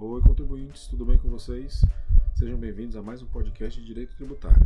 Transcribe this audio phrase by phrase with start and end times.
[0.00, 1.84] Oi, contribuintes, tudo bem com vocês?
[2.36, 4.64] Sejam bem-vindos a mais um podcast de Direito Tributário.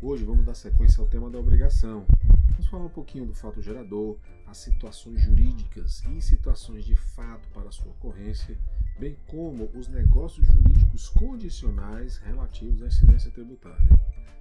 [0.00, 2.06] Hoje vamos dar sequência ao tema da obrigação.
[2.52, 4.16] Vamos falar um pouquinho do fato gerador,
[4.46, 8.58] as situações jurídicas e situações de fato para sua ocorrência,
[8.98, 13.86] bem como os negócios jurídicos condicionais relativos à incidência tributária.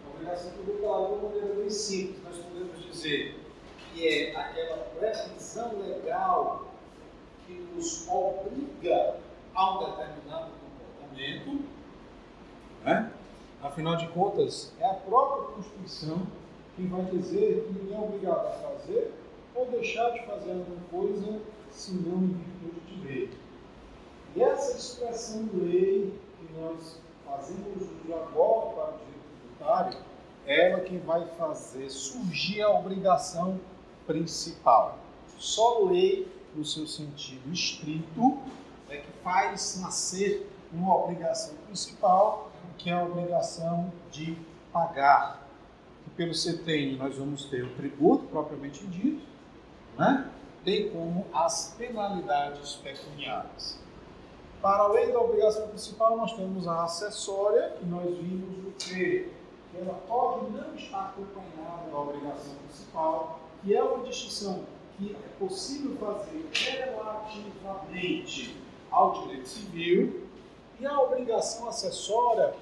[0.06, 3.38] A obrigação tributária, de uma maneira bem simples, nós podemos dizer
[3.94, 6.68] que é aquela previsão legal
[7.46, 9.18] que nos obriga
[9.54, 11.66] a um determinado comportamento,
[12.86, 13.12] né?
[13.62, 16.28] Afinal de contas, é a própria Constituição
[16.78, 19.14] que vai dizer que ninguém é obrigado a fazer
[19.54, 21.42] ou deixar de fazer alguma coisa
[21.72, 23.47] se não em virtude de lei.
[24.38, 29.98] E essa expressão de lei que nós fazemos uso agora para o direito tributário,
[30.46, 33.60] ela que vai fazer surgir a obrigação
[34.06, 35.00] principal.
[35.40, 38.38] Só lei, no seu sentido estrito,
[38.92, 44.38] é que faz nascer uma obrigação principal, que é a obrigação de
[44.72, 45.48] pagar.
[46.04, 49.26] Que pelo CTN nós vamos ter o tributo propriamente dito,
[49.98, 50.30] né?
[50.64, 53.87] bem como as penalidades pecuniárias.
[54.62, 59.30] Para além da obrigação principal, nós temos a acessória, que nós vimos o quê?
[59.72, 64.66] Que ela pode não estar acompanhada da obrigação principal, que é uma distinção
[64.98, 66.50] que é possível fazer
[66.96, 68.58] relativamente
[68.90, 70.28] ao direito civil,
[70.80, 72.54] e a obrigação acessória,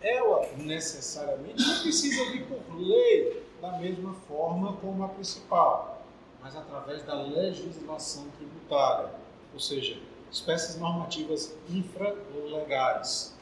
[0.00, 6.02] ela necessariamente não precisa vir por lei da mesma forma como a principal,
[6.42, 9.10] mas através da legislação tributária,
[9.52, 9.98] ou seja,
[10.34, 13.34] espécies normativas infralegais.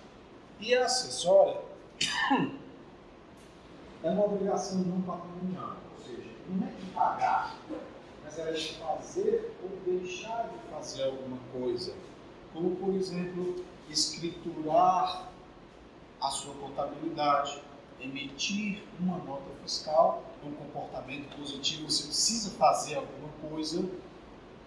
[0.60, 1.58] E a acessória
[4.04, 7.56] é uma obrigação não patrimonial, ou seja, não é de pagar,
[8.22, 11.94] mas é de fazer ou deixar de fazer alguma coisa,
[12.52, 15.30] como por exemplo, escriturar
[16.20, 17.62] a sua contabilidade,
[18.00, 23.82] emitir uma nota fiscal, um comportamento positivo, você precisa fazer alguma coisa.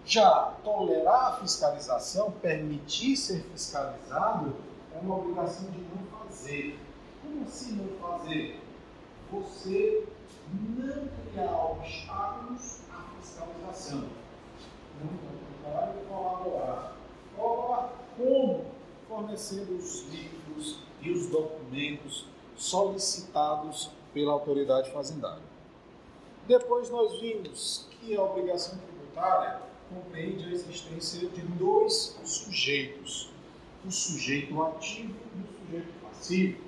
[0.06, 4.54] Já tolerar a fiscalização, permitir ser fiscalizado,
[4.94, 6.78] é uma obrigação de não fazer.
[7.20, 8.62] Como assim não fazer?
[9.32, 10.06] Você
[10.54, 14.08] não criar obstáculos à fiscalização.
[15.00, 16.96] Não, pelo contrário, colaborar.
[17.36, 18.64] Colaborar como?
[19.08, 25.42] Fornecendo os livros e os documentos solicitados pela autoridade fazendária.
[26.46, 33.30] Depois nós vimos que a obrigação tributária compreende a existência de dois sujeitos,
[33.84, 36.58] o sujeito ativo e o sujeito passivo.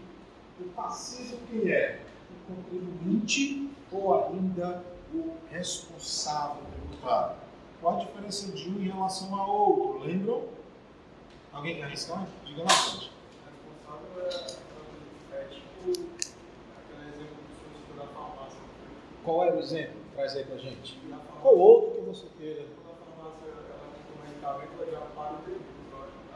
[0.61, 2.01] O passivo quem é?
[2.31, 7.37] O contribuinte ou ainda o responsável tributário.
[7.81, 10.07] Qual a diferença de um em relação ao outro?
[10.07, 10.45] Lembram?
[11.53, 12.29] Alguém quer arriscar?
[12.45, 13.11] Diga lá, gente.
[13.47, 14.59] Responsável
[15.33, 18.61] é, é tipo aquele exemplo do senhor da farmácia.
[19.25, 19.95] Qual era o exemplo?
[20.15, 20.99] Traz aí pra gente.
[21.41, 22.67] Qual outro que você queira?
[22.83, 25.65] quando a farmácia ela tem medicamento, ela já paga o tributo.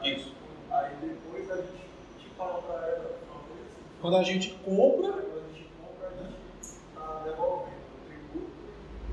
[0.01, 0.09] né?
[0.09, 0.33] Isso.
[0.71, 1.83] Aí depois a gente
[2.19, 3.81] te fala pra ela assim.
[4.01, 8.51] Quando a gente compra, Quando a gente compra, a gente está devolvendo o tributo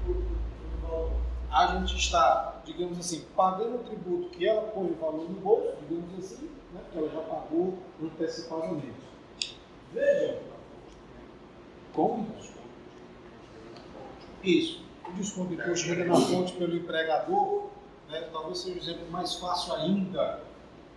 [0.06, 1.12] e o valor.
[1.50, 5.76] a gente está, digamos assim, pagando o tributo que ela põe o valor no bolso,
[5.88, 9.10] digamos assim, né, porque ela já pagou antecipadamente.
[9.92, 10.38] Veja,
[11.92, 12.26] como?
[14.42, 14.82] Isso.
[15.08, 17.68] O desconto de imposto de renda na fonte pelo empregador,
[18.10, 20.42] né, talvez seja um exemplo mais fácil ainda.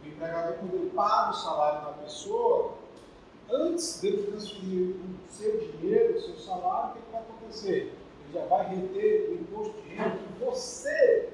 [0.04, 2.74] O empregador, quando ele paga o salário da pessoa,
[3.50, 7.94] antes dele transferir o seu dinheiro, o seu salário, o que, vai acontecer?
[8.24, 11.30] Ele já vai reter o imposto de renda que você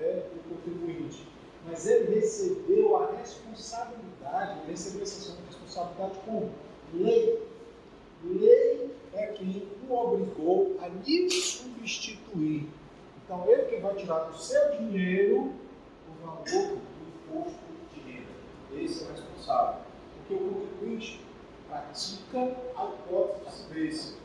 [0.00, 1.26] é o contribuinte.
[1.66, 6.50] Mas ele recebeu a responsabilidade, ele recebeu essa responsabilidade com
[6.92, 7.42] lei.
[8.22, 12.68] Lei é quem o obrigou a lhe substituir.
[13.24, 15.54] Então, ele que vai tirar do seu dinheiro
[16.08, 17.58] o valor do imposto
[17.94, 18.28] de renda.
[18.74, 19.80] Esse é o responsável.
[20.18, 21.24] Porque o contribuinte
[21.66, 24.16] pratica a hipótese de silêncio.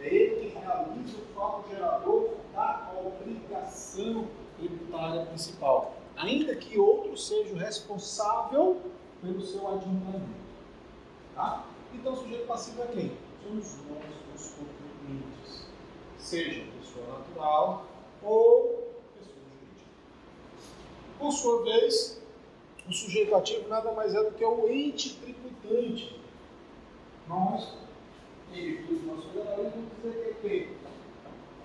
[0.00, 4.26] É ele que realiza o fato gerador da obrigação
[4.58, 5.94] tributária principal.
[6.16, 8.80] Ainda que outro seja o responsável
[9.22, 10.42] pelo seu adiantamento.
[11.36, 11.64] Tá?
[11.94, 13.12] Então, o sujeito passivo é quem?
[13.44, 14.04] Somos nós,
[14.34, 15.66] os contribuintes.
[16.18, 17.91] Seja pessoa natural
[18.22, 19.88] ou pessoa jurídica.
[21.18, 22.20] Por sua vez,
[22.88, 26.20] o sujeito ativo nada mais é do que o ente tributante
[27.28, 27.74] nós,
[28.52, 30.68] em virtude do nosso federalismo, dizer que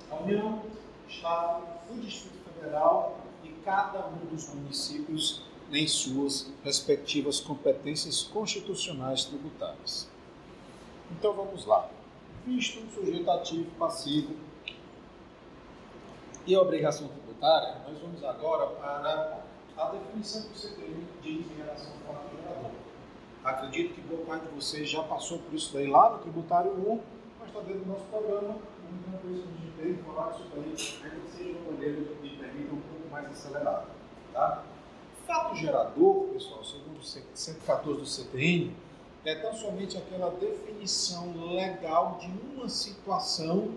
[0.09, 7.39] a União, o Estado, o Distrito Federal e cada um dos municípios em suas respectivas
[7.39, 10.07] competências constitucionais tributárias.
[11.11, 11.89] Então vamos lá.
[12.45, 14.33] Visto um sujeito ativo, passivo
[16.47, 19.43] e a obrigação tributária, nós vamos agora para
[19.77, 22.71] a definição você tem de fato gerador.
[23.43, 27.01] Acredito que boa parte de vocês já passou por isso daí lá no Tributário 1,
[27.37, 28.55] mas está dentro do nosso programa.
[28.89, 29.43] Então, por isso
[29.77, 30.63] a gente falar isso daí,
[31.03, 33.87] ainda que seja uma maneira que permita um pouco mais acelerado.
[34.33, 34.63] Tá?
[35.27, 38.73] Fato gerador, pessoal, segundo o 114 do CTN,
[39.25, 43.73] é tão somente aquela definição legal de uma situação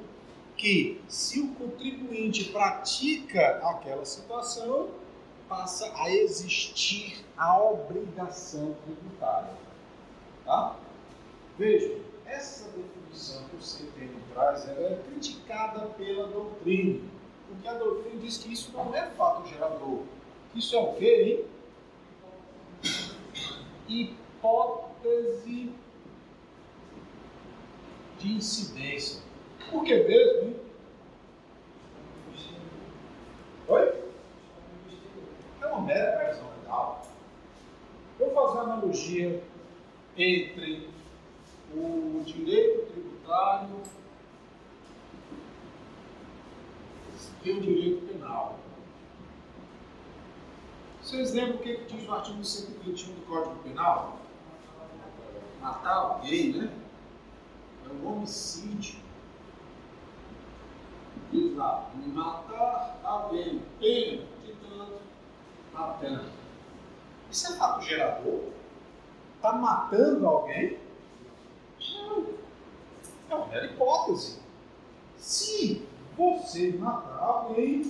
[0.61, 4.91] que, se o contribuinte pratica aquela situação,
[5.49, 9.55] passa a existir a obrigação tributária.
[10.45, 10.77] Tá?
[11.59, 17.01] Veja, essa definição que o CTN traz é criticada pela doutrina,
[17.49, 20.03] porque a doutrina diz que isso não é fato gerador.
[20.55, 21.47] Isso é o quê,
[22.83, 23.01] hein?
[23.89, 25.73] Hipótese
[28.19, 29.30] de incidência.
[29.71, 30.57] Por que mesmo?
[33.69, 34.01] Oi?
[35.63, 37.07] uma mera previsão legal.
[38.19, 39.43] Vou fazer uma analogia
[40.17, 40.91] entre
[41.73, 43.83] o direito tributário
[47.45, 48.59] e o direito penal.
[51.01, 54.19] Vocês lembram o que diz o artigo 121 do Código Penal?
[55.61, 56.73] Matar alguém, né?
[57.89, 59.10] É um homicídio.
[61.33, 64.99] Diz lá, matar alguém, pena de tanto
[65.75, 66.25] a pena.
[67.31, 68.51] Isso é fato gerador?
[69.37, 70.79] Está matando alguém?
[71.95, 72.27] Não.
[73.31, 74.41] É uma mera hipótese.
[75.17, 75.87] Se
[76.17, 77.85] você matar alguém,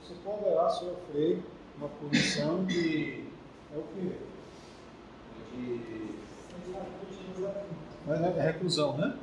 [0.00, 1.42] você poderá sofrer
[1.76, 3.26] uma punição de.
[3.74, 4.12] É o quê?
[5.52, 6.14] De.
[8.06, 9.18] Mas é reclusão, né?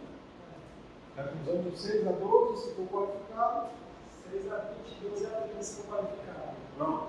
[1.18, 3.70] Reclusão de 6 a 12, se for qualificado.
[4.32, 6.56] 6 a 20, 12 a 30, se for qualificado.
[6.78, 7.08] Pronto.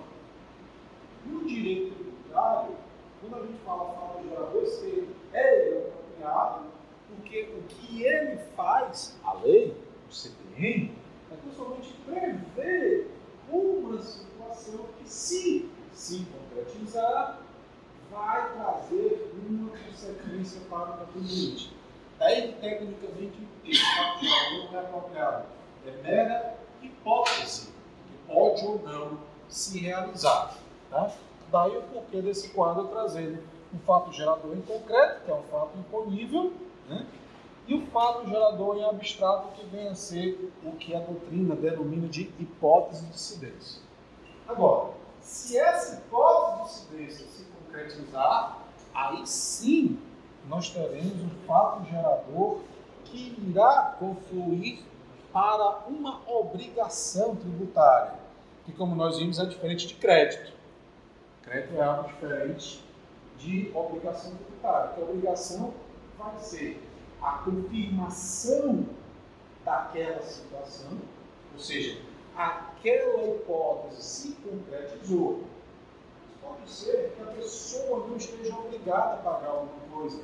[1.26, 2.74] No direito tributário,
[3.20, 6.64] quando a gente fala fato gerador, esse é apropriado,
[7.08, 9.76] porque o que ele faz, a lei,
[10.08, 10.96] o CPM,
[11.30, 13.10] é principalmente prever
[13.50, 17.40] uma situação que, se se concretizar,
[18.10, 21.77] vai trazer uma consequência para o contribuinte.
[22.18, 25.46] Daí, tecnicamente, gerador não é apropriado.
[25.87, 27.68] É mera hipótese
[28.08, 30.56] que pode ou não se realizar.
[30.90, 31.10] Tá?
[31.50, 35.78] Daí o porquê desse quadro trazendo um fato gerador em concreto, que é um fato
[35.78, 36.52] imponível,
[36.88, 37.06] né?
[37.66, 42.08] e o fato gerador em abstrato, que vem a ser o que a doutrina denomina
[42.08, 43.82] de hipótese de incidência.
[44.46, 48.58] Agora, se essa hipótese de incidência se concretizar,
[48.94, 49.98] aí sim
[50.49, 52.61] nós teremos um fato gerador
[53.05, 54.83] que irá confluir
[55.33, 58.14] para uma obrigação tributária,
[58.64, 60.52] que, como nós vimos, é diferente de crédito.
[61.43, 62.83] Crédito é algo diferente
[63.38, 65.75] de obrigação tributária, que a obrigação
[66.19, 66.83] vai ser
[67.23, 68.87] a confirmação
[69.64, 70.99] daquela situação,
[71.52, 72.00] ou seja,
[72.37, 75.45] aquela hipótese se concretizou.
[76.43, 80.23] Pode ser que a pessoa não esteja obrigada a pagar alguma coisa.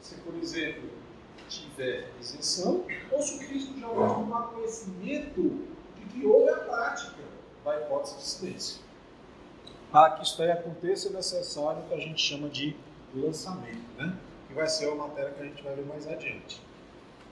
[0.00, 0.88] Se, por exemplo,
[1.48, 7.22] tiver isenção, ou se o Cristo já vai tomar conhecimento de que houve a prática
[7.64, 8.80] da hipótese de incidência.
[9.90, 12.76] Para que isto aí aconteça, é necessário o que a gente chama de
[13.14, 14.16] lançamento, né?
[14.48, 16.60] que vai ser uma matéria que a gente vai ver mais adiante.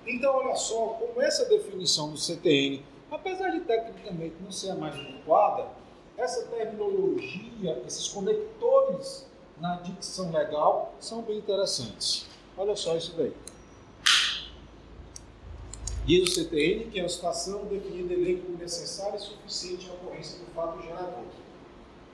[0.07, 4.95] Então, olha só, como essa definição do CTN, apesar de tecnicamente não ser a mais
[4.95, 5.69] adequada,
[6.17, 9.27] essa terminologia, esses conectores
[9.59, 12.27] na dicção legal são bem interessantes.
[12.57, 13.33] Olha só isso daí.
[16.07, 20.39] Diz o CTN que a situação definida em lei como necessária e suficiente à ocorrência
[20.39, 21.25] do fato gerador.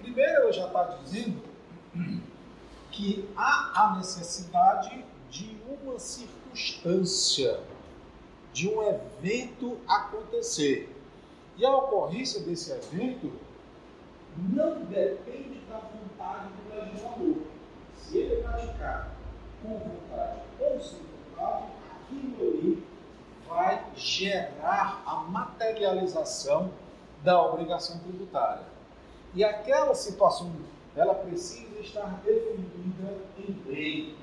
[0.01, 1.43] Primeiro, ela já está dizendo
[2.93, 7.61] que há a necessidade de uma circunstância,
[8.53, 10.95] de um evento acontecer.
[11.59, 13.33] E a ocorrência desse evento
[14.39, 17.43] não depende da vontade do legislador.
[17.97, 19.20] Se ele praticar
[19.63, 21.65] com vontade ou sem vontade,
[22.03, 22.87] aquilo ali
[23.49, 26.71] vai gerar a materialização
[27.23, 28.65] da obrigação tributária.
[29.35, 30.53] E aquela situação,
[30.97, 34.17] ela precisa estar definida em lei.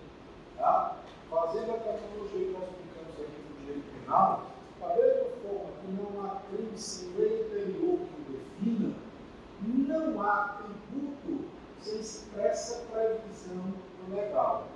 [0.58, 0.98] Tá?
[1.30, 4.44] Fazendo a tecnologia que nós aplicamos aqui no direito penal,
[4.82, 8.96] da mesma forma que não há crime sem lei anterior que defina,
[9.88, 11.46] não há tributo
[11.82, 13.74] sem expressa previsão
[14.10, 14.68] legal.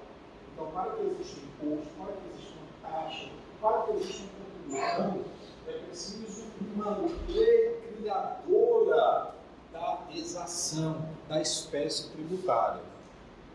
[0.54, 3.30] Então, para que exista um imposto, para que exista uma taxa,
[3.62, 4.24] para que exista
[4.68, 5.26] uma contribuição,
[5.68, 9.36] é preciso uma lei criadora
[9.72, 12.82] da exação, da espécie tributária.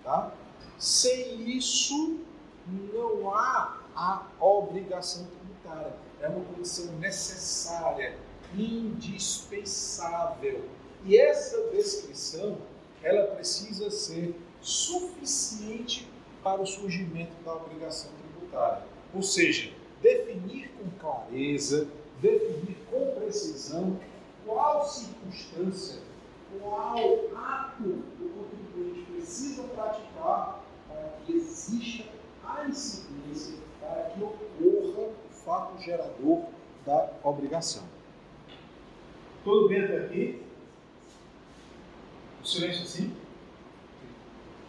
[0.04, 0.33] Tá?
[0.78, 2.21] Sem isso,
[2.92, 5.95] não há a obrigação tributária.
[6.21, 8.18] É uma condição necessária,
[8.54, 10.68] indispensável.
[11.04, 12.59] E essa descrição,
[13.02, 16.06] ela precisa ser suficiente
[16.42, 18.83] para o surgimento da obrigação tributária.
[19.14, 21.88] Ou seja, definir com clareza,
[22.21, 23.99] definir com precisão
[24.45, 26.02] qual circunstância,
[26.61, 26.99] qual
[27.35, 28.56] ato o contribuinte
[29.26, 32.04] precisa praticar para que exista
[32.45, 35.14] a incidência, para que ocorra o
[35.45, 36.45] fato gerador
[36.85, 37.83] da obrigação.
[39.42, 40.42] Tudo bem até aqui?
[42.40, 43.16] O silêncio assim?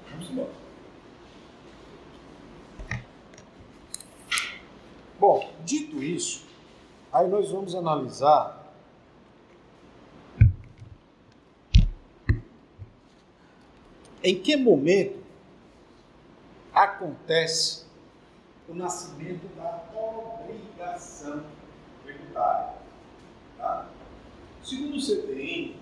[0.10, 0.52] Vamos embora.
[5.20, 6.48] Bom, dito isso,
[7.14, 8.67] aí nós vamos analisar
[14.24, 15.24] em que momento
[16.74, 17.86] acontece
[18.68, 21.44] o nascimento da obrigação
[22.04, 22.74] tributária.
[23.58, 23.90] Tá?
[24.64, 25.76] Segundo o CTN,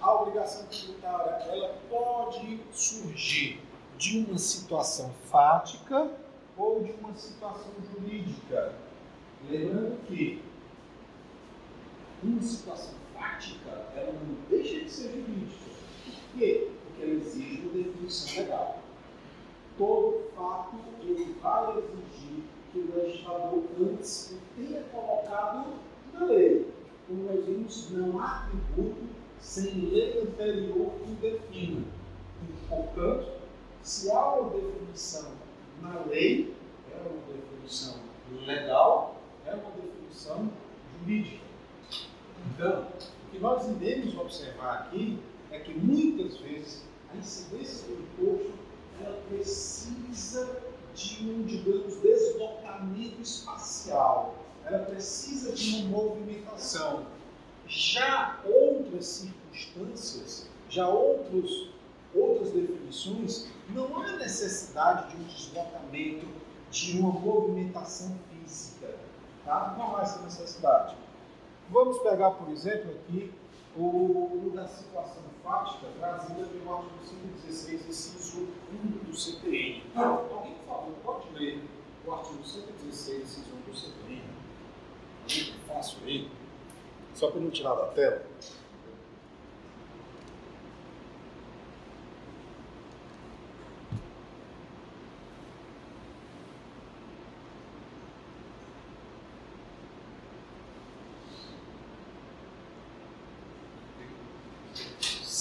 [0.00, 3.60] a obrigação tributária ela pode surgir
[3.96, 6.10] de uma situação fática
[6.56, 8.74] ou de uma situação jurídica.
[9.48, 10.42] Lembrando que
[12.22, 15.70] uma situação fática ela não deixa de ser jurídica.
[16.04, 16.70] Por quê?
[17.02, 18.78] Ela exige uma definição legal.
[19.76, 25.74] Todo fato ele vai exigir que o legislador antes tenha colocado
[26.14, 26.66] na lei.
[27.06, 29.02] Como nós vimos, não há tributo
[29.40, 31.82] sem lei anterior que defina.
[32.42, 33.32] E, portanto,
[33.82, 35.32] se há uma definição
[35.80, 36.54] na lei,
[36.92, 37.96] é uma definição
[38.46, 40.48] legal, é uma definição
[41.00, 41.42] jurídica.
[42.54, 42.86] Então,
[43.26, 45.18] o que nós devemos observar aqui
[45.50, 48.52] é que muitas vezes a incidência do imposto
[49.00, 50.60] ela precisa
[50.94, 57.06] de um, digamos, deslocamento espacial, ela precisa de uma movimentação.
[57.66, 61.70] Já outras circunstâncias, já outros,
[62.14, 66.26] outras definições, não há necessidade de um deslocamento,
[66.70, 68.94] de uma movimentação física.
[69.44, 69.74] Tá?
[69.78, 70.96] Não há essa necessidade.
[71.70, 73.32] Vamos pegar, por exemplo, aqui
[73.76, 76.98] o, da situação fática trazida pelo artigo
[77.46, 79.82] 116, inciso 1 do CTN.
[79.94, 81.62] Alguém, por favor, pode ler
[82.06, 84.22] o artigo 116, inciso 1 do CTN?
[85.20, 86.30] Muito fácil aí.
[87.14, 88.24] Só para não tirar da tela.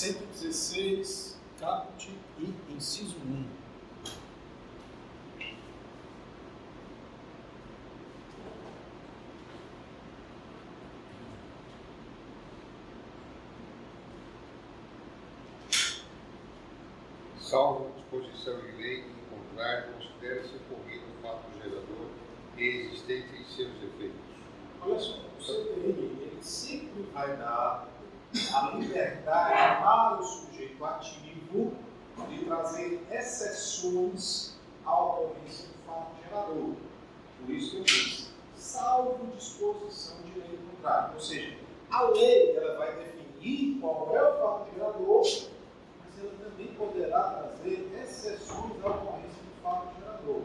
[0.01, 3.46] Cento e dezesseis, caput e inciso 1.
[17.39, 22.08] salvo disposição em lei em contrário, considera-se ocorrido o fato gerador
[22.58, 24.20] e existente em seus efeitos.
[24.81, 27.91] Olha só, o CTI ele sempre vai dar
[28.53, 31.74] a liberdade para o sujeito ativo
[32.29, 35.70] de trazer exceções à ocorrência
[36.01, 36.75] do fato gerador.
[37.39, 41.13] Por isso que eu disse, salvo disposição de lei contrária.
[41.13, 41.58] Ou seja,
[41.89, 45.22] a lei ela vai definir qual é o fato gerador,
[46.00, 50.43] mas ela também poderá trazer exceções à ocorrência do fato gerador.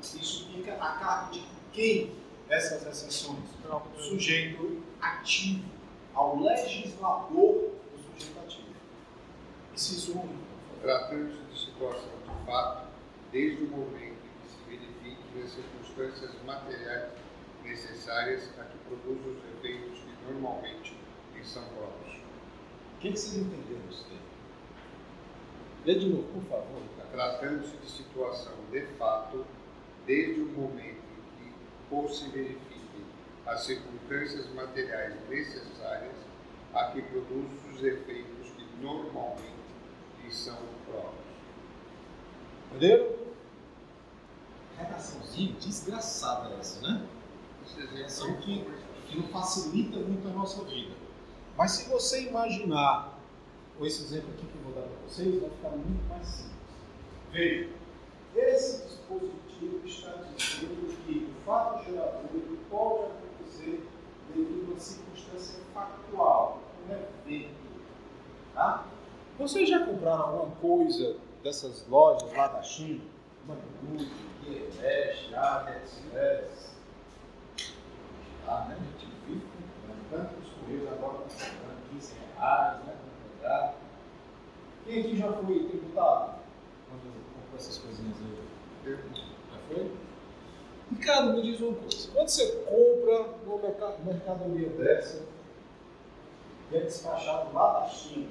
[0.00, 2.12] Isso fica a cargo de quem
[2.48, 3.44] essas exceções?
[3.96, 5.64] O sujeito ativo,
[6.14, 8.68] ao legislador do sujeito ativo.
[9.74, 10.28] Inciso 1.
[10.82, 12.88] Tratando-se de situação de fato,
[13.30, 14.07] desde o momento
[15.42, 17.12] as circunstâncias materiais
[17.64, 20.96] necessárias a que produzam os efeitos que normalmente
[21.34, 22.16] lhe são próprios.
[22.96, 24.18] O que, que vocês entenderam isso daí?
[25.84, 27.10] Lê de novo, por favor, Ricardo.
[27.12, 29.46] Tratando-se de situação de fato,
[30.06, 31.02] desde o momento
[31.38, 31.52] em que
[31.90, 33.04] ou se verifiquem
[33.46, 36.16] as circunstâncias materiais necessárias
[36.74, 39.54] a que produzem os efeitos que normalmente
[40.22, 41.24] lhe são próprios.
[42.70, 43.27] Entenderam?
[44.78, 47.04] Redaçãozinha desgraçada essa, né?
[47.92, 48.64] Redação que,
[49.08, 50.92] que não facilita muito a nossa vida.
[51.56, 53.18] Mas se você imaginar,
[53.76, 56.54] com esse exemplo aqui que eu vou dar para vocês, vai ficar muito mais simples.
[57.32, 57.68] Veja,
[58.36, 62.28] esse dispositivo está dizendo que o fato gerador
[62.70, 63.88] pode acontecer
[64.32, 67.54] devido a uma circunstância factual, um evento.
[68.54, 68.86] Tá?
[69.38, 73.00] Vocês já compraram alguma coisa dessas lojas lá da China?
[74.48, 76.74] Mandu, Guerresh, AliExpress?
[78.46, 78.76] Tá, né?
[78.76, 80.10] A gente vive comprando.
[80.10, 82.94] Tanto os Correios agora estão cobrando 15 reais, né?
[83.40, 83.74] Pegar.
[84.84, 86.34] Quem aqui já foi tributado?
[86.88, 87.02] Quando
[87.34, 88.96] comprou essas coisinhas aí?
[89.52, 89.92] Já foi?
[90.90, 92.10] Ricardo, me diz uma coisa.
[92.12, 95.22] Quando você compra uma merca- mercadoria dessa
[96.72, 98.30] e é despachado lá da China,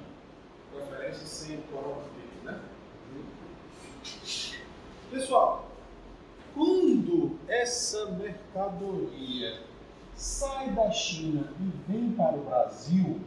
[0.72, 2.60] preferência sem coronavírus, né?
[5.10, 5.67] Pessoal,
[6.58, 9.62] quando essa mercadoria
[10.16, 13.20] sai da China e vem para o Brasil,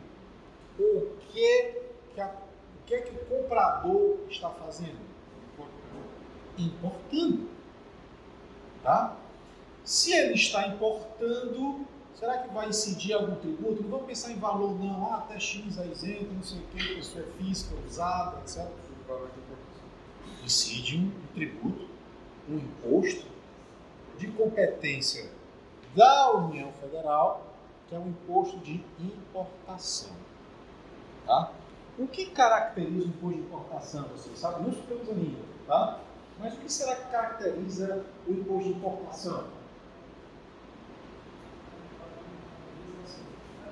[0.77, 1.81] o que,
[2.13, 4.99] que, a- o que, que o comprador está fazendo?
[6.57, 7.47] Importando.
[8.83, 9.15] Tá?
[9.85, 13.81] Se ele está importando, será que vai incidir algum tributo?
[13.83, 15.05] Não vamos pensar em valor, não.
[15.13, 18.67] Ah, até X é isento, não sei o que, pessoa física, usada, etc.
[20.43, 21.87] Incide um tributo,
[22.49, 23.25] um imposto
[24.17, 25.29] de competência
[25.95, 27.45] da União Federal,
[27.87, 30.11] que é o imposto de importação.
[31.25, 31.51] Tá?
[31.97, 34.03] O que caracteriza o imposto de importação?
[34.09, 34.63] Vocês sabem?
[34.63, 35.99] Não estudamos ainda, tá?
[36.39, 39.47] Mas o que será que caracteriza o imposto de importação?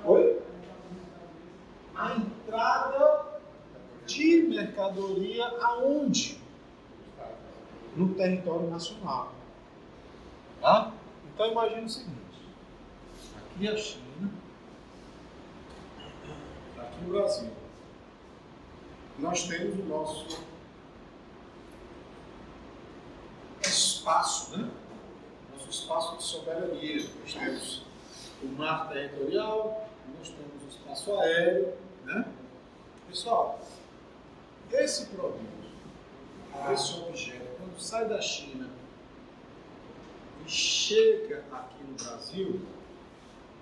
[0.05, 0.41] Oi?
[1.95, 3.25] A entrada
[4.05, 6.39] de mercadoria aonde?
[7.95, 9.33] No território nacional.
[10.61, 10.93] Tá?
[11.33, 12.19] Então imagine o seguinte:
[13.37, 14.31] aqui a China,
[16.77, 17.49] aqui no Brasil,
[19.19, 20.43] nós temos o nosso
[23.61, 24.69] espaço, né?
[25.53, 27.05] Nosso espaço de soberania.
[27.21, 27.83] Nós temos
[28.41, 31.73] o mar territorial, nós temos o espaço aéreo,
[32.05, 32.25] né?
[33.07, 33.59] Pessoal,
[34.71, 35.39] esse produto,
[36.71, 37.48] esse objeto,
[37.79, 38.69] sai da China
[40.45, 42.61] e chega aqui no Brasil,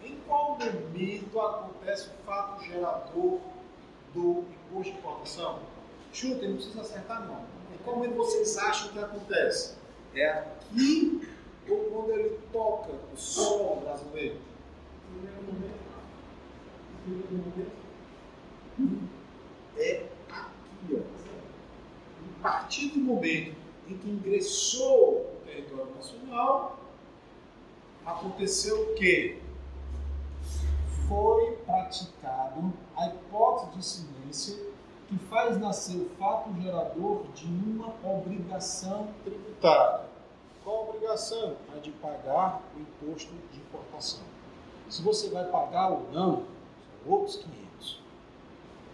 [0.03, 3.39] em qual momento acontece o fato gerador
[4.13, 5.59] do imposto de importação?
[6.11, 7.41] Chuta, não precisa acertar não.
[7.73, 9.75] Em qual momento vocês acham que acontece?
[10.15, 11.27] É aqui
[11.69, 14.39] ou quando ele toca o solo brasileiro?
[19.77, 20.99] É aqui, ó.
[22.39, 26.77] A partir do momento em que ingressou no território nacional,
[28.05, 29.39] aconteceu o quê?
[31.07, 34.67] Foi praticado a hipótese de incidência
[35.07, 40.05] que faz nascer o fato gerador de uma obrigação tributária.
[40.63, 41.55] Qual a obrigação?
[41.73, 44.23] A de pagar o imposto de importação.
[44.89, 46.43] Se você vai pagar ou não,
[47.05, 48.01] são outros 500.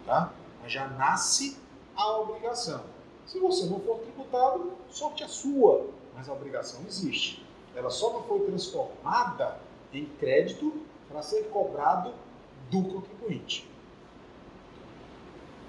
[0.05, 0.31] Tá?
[0.61, 1.57] Mas já nasce
[1.95, 2.92] a obrigação.
[3.25, 5.87] Se você não for tributado, sorte a sua.
[6.15, 7.43] Mas a obrigação existe.
[7.75, 9.59] Ela só não foi transformada
[9.91, 10.73] em crédito
[11.09, 12.13] para ser cobrado
[12.69, 13.69] do contribuinte.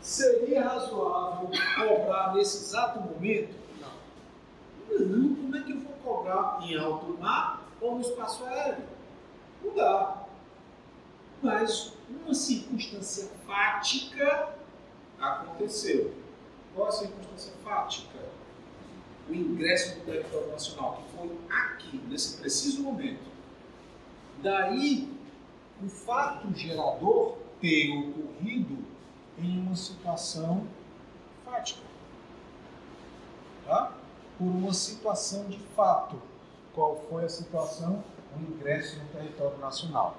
[0.00, 3.54] Seria razoável cobrar nesse exato momento?
[3.80, 4.98] Não.
[4.98, 8.84] Não, como é que eu vou cobrar em alto mar ou no espaço aéreo?
[9.62, 10.26] Não dá.
[11.42, 14.54] Mas uma circunstância fática
[15.18, 16.14] aconteceu.
[16.74, 18.18] Qual a circunstância fática?
[19.28, 23.32] O ingresso do território nacional, que foi aqui, nesse preciso momento.
[24.42, 25.08] Daí,
[25.82, 28.76] o fato gerador ter ocorrido
[29.38, 30.66] em uma situação
[31.44, 31.80] fática.
[33.64, 33.96] Tá?
[34.36, 36.20] Por uma situação de fato.
[36.74, 38.04] Qual foi a situação?
[38.36, 40.18] O ingresso no território nacional.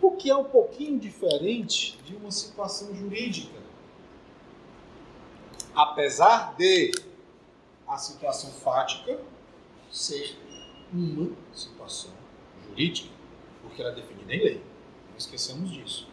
[0.00, 3.67] O que é um pouquinho diferente de uma situação jurídica.
[5.78, 6.90] Apesar de
[7.86, 9.20] a situação fática
[9.92, 10.36] ser
[10.92, 12.10] uma situação
[12.66, 13.08] jurídica,
[13.62, 14.64] porque ela é definida em lei.
[15.08, 16.08] Não esqueçamos disso.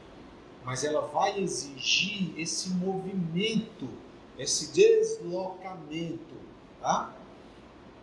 [0.63, 3.89] Mas ela vai exigir esse movimento,
[4.38, 6.36] esse deslocamento.
[6.80, 7.12] Tá?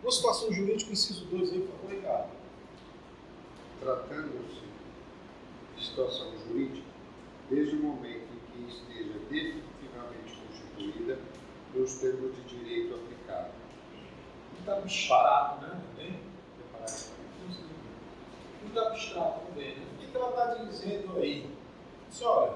[0.01, 2.27] Uma situação jurídica, inciso 2 aí, por favor.
[3.79, 4.63] Tratando-se
[5.77, 6.87] de situação jurídica,
[7.49, 11.19] desde o momento em que esteja definitivamente constituída
[11.73, 13.51] nos termos de direito aplicado.
[14.53, 15.79] Muito abstrato, né?
[16.57, 17.13] Preparado.
[18.61, 19.75] Muito abstrato também.
[19.75, 19.85] Né?
[19.95, 21.49] O que ela está dizendo aí?
[22.21, 22.53] Olha,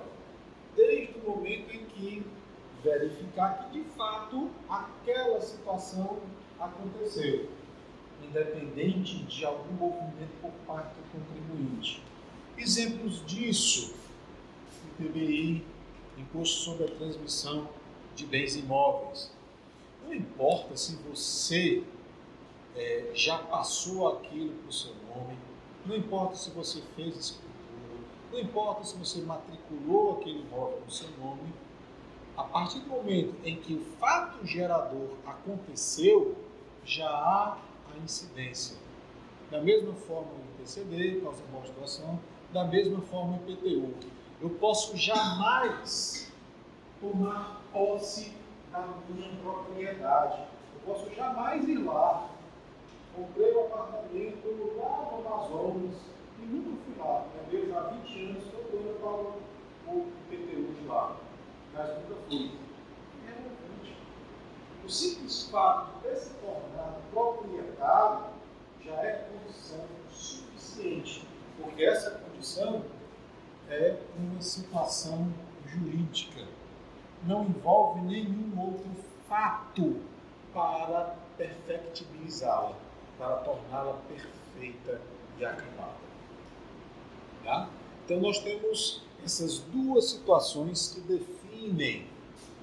[0.76, 2.26] desde o momento em que
[2.84, 6.20] verificar que de fato aquela situação
[6.60, 7.50] aconteceu,
[8.24, 12.04] independente de algum movimento por parte do contribuinte.
[12.58, 13.96] Exemplos disso:
[15.00, 15.66] IPBI,
[16.18, 17.70] Imposto sobre a Transmissão
[18.18, 19.32] de Bens Imóveis.
[20.04, 21.84] Não importa se você
[22.76, 25.38] é, já passou aquilo para o seu nome,
[25.86, 27.48] não importa se você fez escritura,
[28.32, 31.54] não importa se você matriculou aquele imóvel no seu nome,
[32.36, 36.36] a partir do momento em que o fato gerador aconteceu,
[36.84, 37.58] já há
[37.94, 38.78] a incidência.
[39.52, 42.20] Da mesma forma o IPCD, causa morte doação,
[42.52, 43.94] da mesma forma o IPTU.
[44.42, 46.27] Eu posso jamais
[47.00, 48.34] tomar posse
[48.72, 50.44] da minha propriedade.
[50.74, 52.30] Eu posso jamais ir lá.
[53.16, 55.96] Comprei um apartamento lá no Amazonas
[56.40, 57.26] e nunca fui lá.
[57.36, 59.38] É mesmo há 20 anos estou
[59.86, 61.18] para o IPTU de lá.
[61.74, 62.52] Mas nunca fui.
[63.26, 63.98] É relevante.
[64.86, 68.26] O simples fato de se tornado proprietário
[68.82, 71.28] já é condição suficiente.
[71.60, 72.84] Porque essa condição
[73.70, 75.34] é uma situação
[75.66, 76.57] jurídica.
[77.26, 78.90] Não envolve nenhum outro
[79.28, 80.02] fato
[80.54, 82.76] para perfectibilizá-la,
[83.18, 85.02] para torná-la perfeita
[85.38, 86.08] e acabada.
[87.44, 87.70] Tá?
[88.06, 92.08] Então, nós temos essas duas situações que definem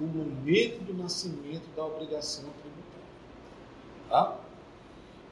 [0.01, 2.85] o momento do nascimento da obrigação tributária.
[4.09, 4.41] Tá?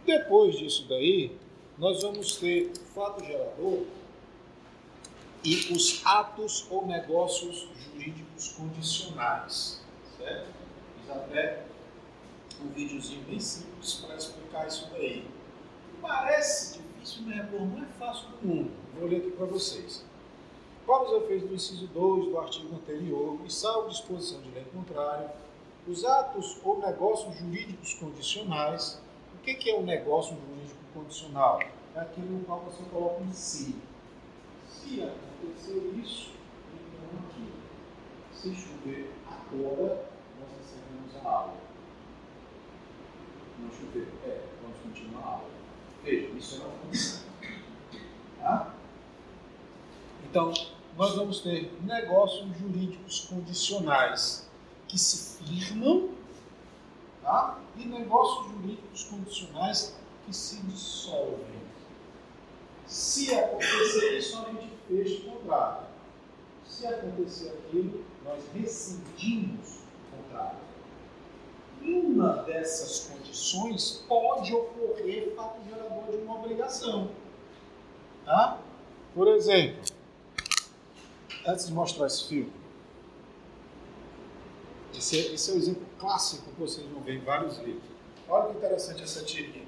[0.04, 1.37] Depois disso daí,
[1.78, 3.85] nós vamos ter o fato gerador
[5.44, 9.81] e os atos ou negócios jurídicos condicionais.
[10.16, 10.48] Certo?
[11.00, 11.64] Fiz até
[12.62, 15.26] um videozinho bem simples para explicar isso daí.
[16.00, 18.70] Parece difícil, mas não é fácil mundo.
[18.98, 20.05] Vou ler aqui para vocês.
[20.87, 25.33] Para os efeitos do inciso 2 do artigo anterior, e salvo disposição de lei contrária,
[25.87, 29.00] os atos ou negócios jurídicos condicionais,
[29.35, 31.61] o que é um negócio jurídico condicional?
[31.94, 33.76] É aquele no qual você coloca em si.
[34.72, 36.32] Se aconteceu isso,
[36.74, 37.52] então aqui.
[38.35, 41.56] Se chover agora, nós encerramos a aula.
[43.58, 45.50] Não chover, é, vamos continuar a aula.
[46.02, 47.22] Veja, isso é uma condição.
[48.40, 48.74] Tá?
[50.24, 50.52] Então,
[50.96, 54.48] nós vamos ter negócios jurídicos condicionais
[54.88, 56.11] que se firmam
[57.22, 57.58] tá?
[57.76, 61.62] e negócios jurídicos condicionais que se dissolvem.
[62.92, 65.87] Se acontecer isso, a gente fecha o contrato.
[66.68, 70.59] Se acontecer aquilo, nós rescindimos o contrato.
[71.81, 77.11] Uma dessas condições pode ocorrer fato gerador de uma obrigação.
[78.26, 78.61] Tá?
[79.14, 79.81] Por exemplo,
[81.46, 82.52] antes de mostrar esse filme,
[84.94, 87.90] esse, esse é o um exemplo clássico que vocês vão ver em vários livros.
[88.28, 89.62] Olha que interessante essa tirinha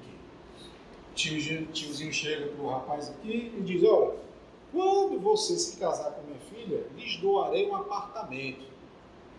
[1.29, 1.67] aqui.
[1.73, 4.15] Tiozinho, chega para o rapaz aqui e diz: Olha,
[4.73, 8.65] quando você se casar com minha filha, lhes doarei um apartamento.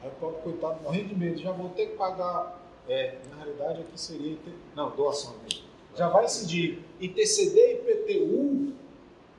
[0.01, 2.63] Aí o pobre coitado morrendo de medo, já vou ter que pagar.
[2.87, 4.37] É, na realidade aqui seria.
[4.75, 5.65] Não, doação mesmo.
[5.95, 8.73] Já vai incidir ITCD e IPTU.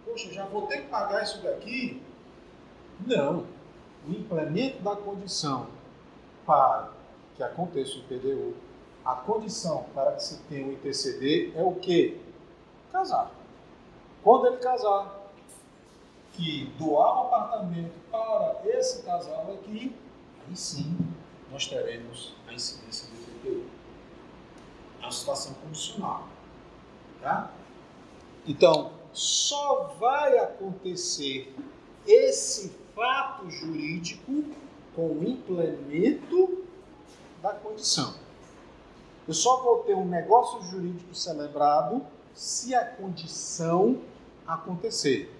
[0.04, 2.02] Poxa, já vou ter que pagar isso daqui?
[3.06, 3.46] Não.
[4.06, 5.66] o implemento da condição
[6.46, 6.90] para
[7.34, 8.54] que aconteça o IPDU,
[9.04, 12.16] a condição para que se tenha o ITCD é o quê?
[12.96, 13.30] Casar.
[14.22, 15.28] Quando ele casar,
[16.32, 19.94] que doar um apartamento para esse casal aqui,
[20.48, 20.96] aí sim
[21.52, 23.66] nós teremos a incidência do IPTU.
[24.98, 26.26] É uma situação condicional.
[27.20, 27.50] Tá?
[28.46, 31.54] Então, só vai acontecer
[32.06, 34.42] esse fato jurídico
[34.94, 36.64] com o implemento
[37.42, 38.14] da condição.
[39.28, 43.98] Eu só vou ter um negócio jurídico celebrado se a condição
[44.46, 45.34] acontecer.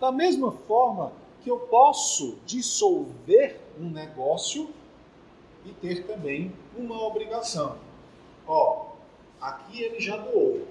[0.00, 4.70] Da mesma forma que eu posso dissolver um negócio
[5.66, 7.76] e ter também uma obrigação.
[8.46, 8.86] Ó,
[9.40, 10.66] aqui ele já doou.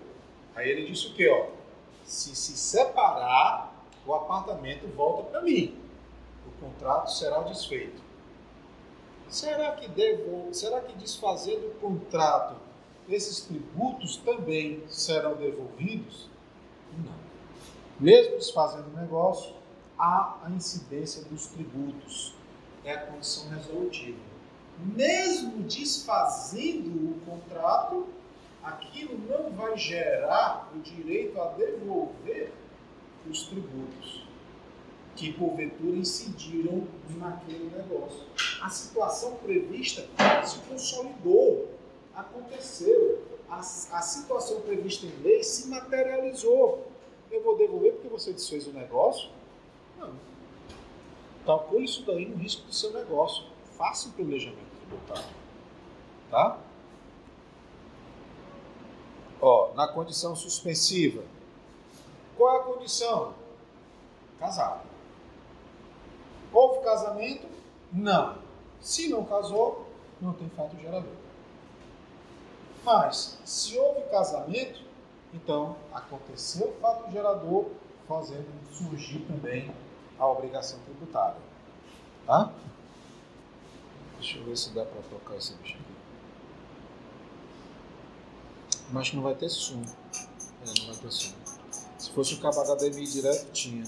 [0.55, 1.51] Aí ele disse o quê, ó?
[2.05, 3.75] Se se separar,
[4.05, 5.77] o apartamento volta para mim.
[6.47, 8.01] O contrato será desfeito.
[9.27, 12.55] Será que devo, será que desfazer do contrato
[13.09, 16.29] esses tributos também serão devolvidos?
[17.05, 17.13] Não.
[17.99, 19.53] Mesmo desfazendo o negócio,
[19.97, 22.35] há a incidência dos tributos.
[22.83, 24.19] É a condição resolutiva.
[24.79, 28.07] Mesmo desfazendo o contrato,
[28.63, 32.53] aquilo não vai gerar o direito a devolver
[33.29, 34.27] os tributos
[35.17, 38.23] que porventura incidiram naquele negócio.
[38.61, 40.05] A situação prevista
[40.45, 41.76] se consolidou,
[42.17, 43.23] aconteceu.
[43.47, 46.85] A, a situação prevista em lei se materializou.
[47.31, 49.29] Eu vou devolver porque você desfez o negócio?
[49.97, 50.13] Não.
[51.45, 53.45] Calcule isso daí no risco do seu negócio.
[53.77, 55.37] Faça um planejamento tributário.
[56.29, 56.59] Tá?
[59.39, 61.23] Ó, na condição suspensiva.
[62.35, 63.33] Qual é a condição?
[64.39, 64.85] Casado.
[66.51, 67.47] Houve casamento?
[67.93, 68.37] Não.
[68.81, 69.85] Se não casou,
[70.19, 71.26] não tem fato gerador.
[72.87, 74.79] Mas, se houve casamento,
[75.33, 77.65] então aconteceu o fato gerador,
[78.07, 79.69] fazendo surgir também
[80.17, 81.35] a obrigação tributária.
[82.25, 82.49] Tá?
[84.17, 85.97] Deixa eu ver se dá para tocar esse bicho aqui.
[88.89, 89.81] Mas não vai ter som.
[89.81, 91.35] É, não vai ter som.
[91.97, 93.83] Se fosse o cabo HDMI direto, tinha.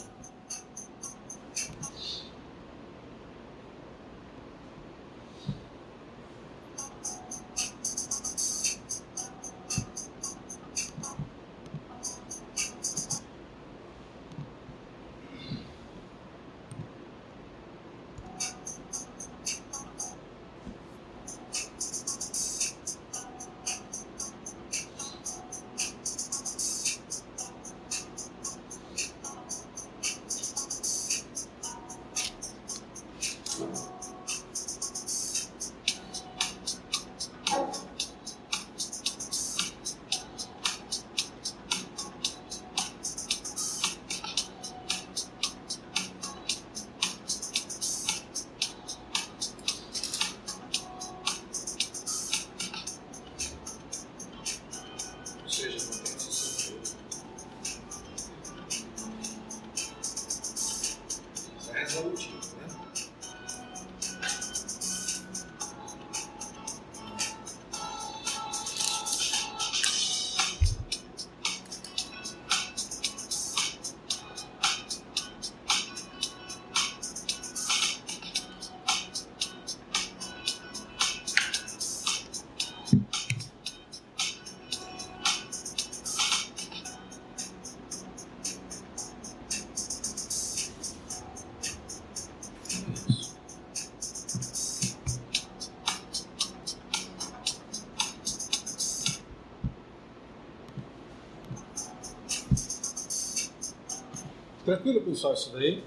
[104.69, 105.83] Tranquilo, pessoal, isso daí?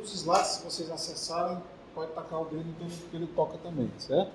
[0.00, 1.60] Os slides, se vocês acessarem,
[1.92, 2.64] pode tacar o dedo
[3.10, 4.30] que ele toca também, certo?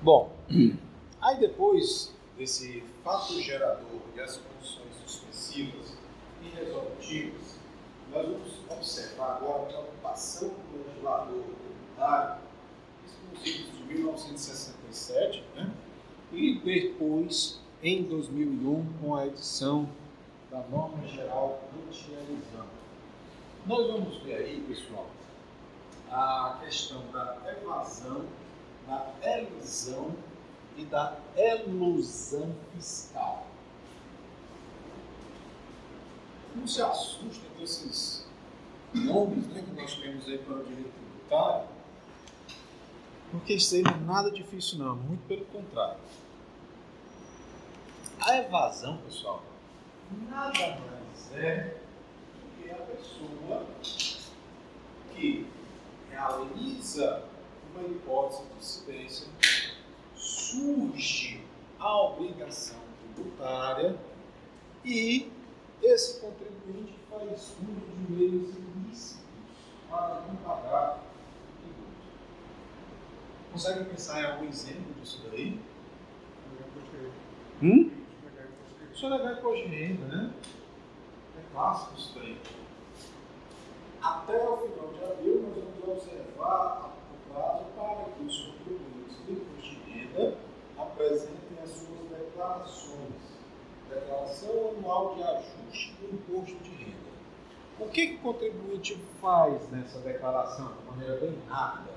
[0.00, 0.32] Bom,
[1.20, 5.92] aí depois desse fato gerador e as condições suspensivas
[6.40, 7.58] e resolutivas,
[8.10, 11.44] nós vamos observar agora a preocupação do legislador
[13.42, 15.70] de 1967, né?
[16.32, 19.88] e depois, em 2001, com a edição
[20.50, 22.66] da Norma Geral Anti-Elisão.
[23.66, 25.08] Nós vamos ver aí, pessoal,
[26.10, 28.24] a questão da evasão,
[28.86, 30.14] da elisão
[30.76, 33.46] e da elusão fiscal.
[36.54, 38.26] Não se assustem com esses
[38.92, 41.68] nomes né, que nós temos aí para o direito tributário,
[43.34, 45.98] porque é nada difícil não, muito pelo contrário.
[48.20, 49.42] A evasão, pessoal,
[50.30, 51.76] nada mais é
[52.36, 53.66] do que a pessoa
[55.12, 55.46] que
[56.08, 57.24] realiza
[57.74, 59.26] uma hipótese de incidência,
[60.14, 61.44] surge
[61.80, 62.78] a obrigação
[63.16, 63.98] tributária
[64.84, 65.28] e
[65.82, 69.18] esse contribuinte faz uso de meios ilícitos
[69.90, 71.13] para não pagar.
[73.54, 75.60] Consegue pensar em algum exemplo disso daí?
[77.62, 77.88] Hum?
[78.92, 80.34] Isso é legal imposto de renda, né?
[81.38, 82.36] É clássico isso daí.
[84.02, 89.32] Até o final de abril, nós vamos observar o prazo para que os contribuintes do
[89.34, 90.36] imposto de renda
[90.76, 93.22] apresentem as suas declarações.
[93.88, 97.14] Declaração anual de ajuste do imposto de renda.
[97.78, 101.93] O que, que o contribuinte faz nessa declaração de maneira bem rápida?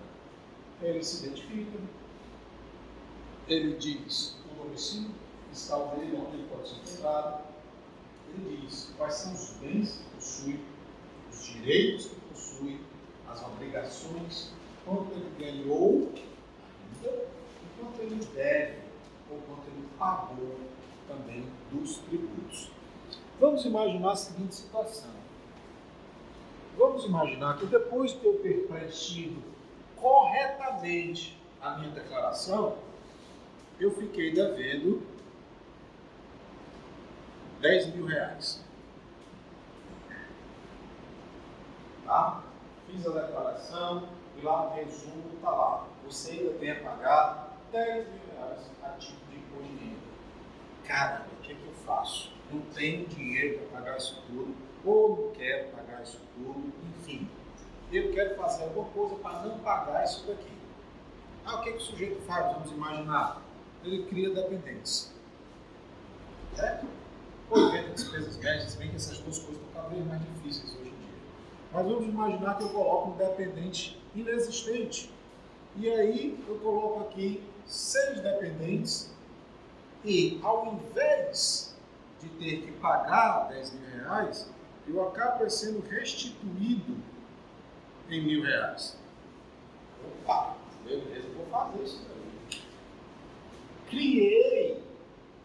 [0.81, 1.79] Ele se identifica,
[3.47, 5.09] ele diz o domicílio
[5.49, 7.43] fiscal dele, onde ele pode ser encontrado,
[8.29, 10.59] ele diz quais são os bens que possui,
[11.31, 12.79] os direitos que possui,
[13.27, 14.51] as obrigações,
[14.85, 18.79] quanto ele ganhou ainda e quanto ele deve
[19.29, 20.59] ou quanto ele pagou
[21.07, 22.69] também dos tributos.
[23.39, 25.11] Vamos imaginar a seguinte situação.
[26.77, 29.41] Vamos imaginar que depois de eu ter preenchido
[29.99, 32.77] corretamente a minha declaração,
[33.79, 35.05] eu fiquei devendo
[37.61, 38.63] 10 mil reais.
[42.05, 42.43] Tá?
[42.87, 44.07] Fiz a declaração
[44.37, 45.87] e lá no resumo está lá.
[46.05, 49.57] Você ainda tem a pagar 10 mil reais a título de imposto.
[50.85, 52.31] Caramba, o que, é que eu faço?
[52.51, 54.55] Não tenho dinheiro para pagar isso tudo,
[54.85, 57.29] ou não quero pagar isso tudo, enfim.
[57.91, 60.51] Eu quero fazer alguma coisa para não pagar isso daqui.
[61.45, 62.53] Ah, o que, é que o sujeito faz?
[62.53, 63.41] Vamos imaginar.
[63.83, 65.13] Ele cria dependentes.
[66.53, 66.85] Certo?
[67.49, 70.89] Ou inventa despesas médias, bem que essas duas coisas estão cada vez mais difíceis hoje
[70.89, 71.15] em dia.
[71.71, 75.13] Mas vamos imaginar que eu coloco um dependente inexistente.
[75.77, 79.15] E aí eu coloco aqui seis dependentes
[80.03, 81.75] e ao invés
[82.21, 84.49] de ter que pagar 10 mil reais,
[84.87, 86.97] eu acabo sendo restituído
[88.09, 88.97] em mil reais.
[90.23, 92.63] Opa, beleza, vou fazer isso também.
[93.89, 94.83] Criei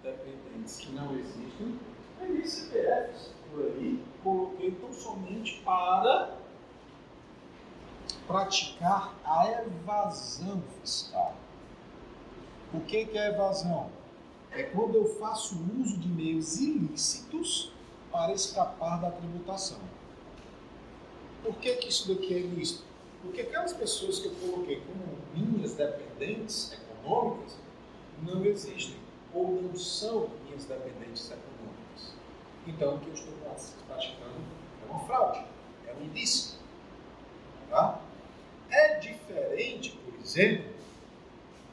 [0.03, 1.79] dependentes que não existem,
[2.19, 6.37] peguei CPFs por aí, coloquei tão somente para
[8.27, 11.37] praticar a evasão fiscal.
[12.73, 13.91] O que é evasão?
[14.51, 17.73] É quando eu faço uso de meios ilícitos
[18.11, 19.79] para escapar da tributação.
[21.43, 22.85] Por que, que isso daqui é ilícito?
[23.23, 27.57] Porque aquelas pessoas que eu coloquei como minhas dependentes econômicas
[28.23, 28.97] não existem
[29.33, 32.15] ou não são minhas dependentes econômicas.
[32.67, 33.35] Então, o que eu estou
[33.87, 34.41] praticando
[34.83, 35.45] é uma fraude,
[35.87, 36.59] é um ilícito.
[37.71, 38.01] Tá?
[38.71, 40.71] É diferente, por exemplo,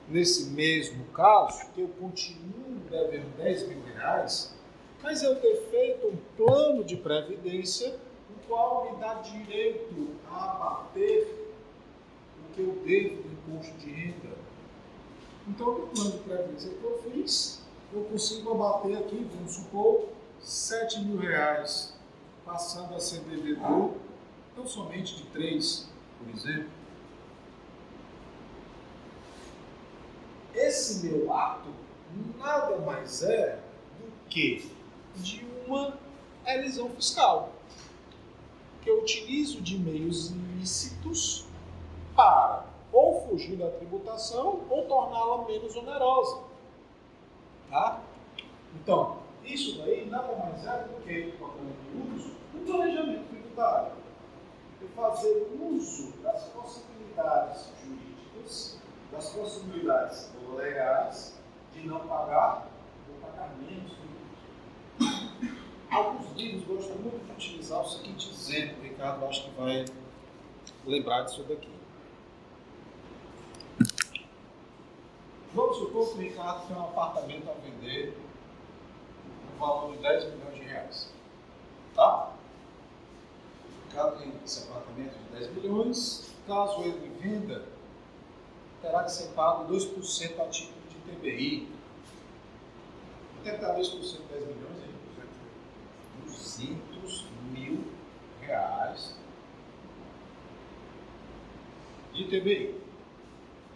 [0.07, 4.55] nesse mesmo caso, que eu continuo devendo 10 mil reais,
[5.01, 7.97] mas eu ter feito um plano de previdência,
[8.49, 11.55] qual me dá direito a abater
[12.39, 14.35] o que eu devo do imposto de renda.
[15.47, 17.61] Então, no plano de previdência que eu fiz,
[17.93, 20.09] eu consigo abater aqui, vamos supor,
[20.41, 21.95] 7 mil reais,
[22.43, 23.93] passando a ser devedor,
[24.57, 26.69] não somente de 3, por exemplo,
[30.55, 31.69] esse meu ato
[32.37, 33.59] nada mais é
[33.99, 34.69] do que
[35.15, 35.97] de uma
[36.45, 37.53] elisão fiscal,
[38.89, 41.45] eu utilizo de meios ilícitos
[42.15, 46.41] para ou fugir da tributação ou torná-la menos onerosa.
[47.69, 48.01] Tá?
[48.75, 53.99] Então, isso daí nada mais é do que, de uso, um planejamento tributário.
[54.95, 58.79] Fazer uso das possibilidades jurídicas,
[59.11, 61.37] das possibilidades legais
[61.73, 62.67] de não pagar
[63.59, 63.91] menos
[65.91, 69.85] Alguns livros gostam muito de utilizar o seguinte exemplo, o Ricardo acho que vai
[70.85, 71.69] lembrar disso daqui.
[75.53, 78.17] Vamos supor que o Ricardo tem um apartamento a vender
[79.51, 81.09] no valor de 10 milhões de reais.
[81.95, 82.31] Tá?
[83.83, 86.29] O Ricardo tem esse apartamento de 10 milhões.
[86.47, 87.63] Caso ele venda,
[88.81, 91.67] terá que ser pago 2% a título de TBI.
[93.39, 94.88] Até talvez por 110 milhões aí.
[96.39, 97.83] 200 mil
[98.41, 99.13] reais
[102.13, 102.81] de TBI.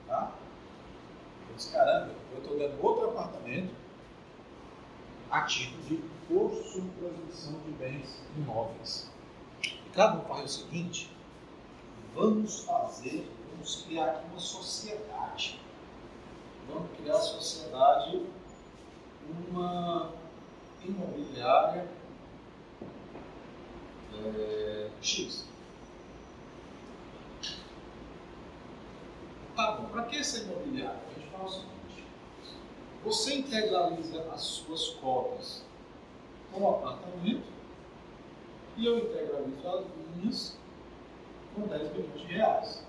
[0.07, 0.31] Tá?
[1.49, 3.73] Eu disse, caramba, eu estou dando outro apartamento
[5.29, 5.97] a título de
[6.27, 9.11] curso de transmissão de bens imóveis.
[9.93, 11.11] Cada um faz o seguinte,
[12.15, 15.59] vamos fazer, vamos criar aqui uma sociedade.
[16.67, 18.25] Vamos criar a sociedade,
[19.49, 20.13] uma
[20.83, 21.87] imobiliária
[24.37, 25.47] é, X.
[29.55, 30.99] Tá bom, para que essa imobiliária?
[31.09, 32.05] A gente fala o seguinte:
[33.03, 35.63] você integraliza as suas cotas
[36.51, 37.53] com o apartamento
[38.77, 39.85] e eu integralizo as
[40.15, 40.57] minhas
[41.53, 42.83] com 10 milhões de reais.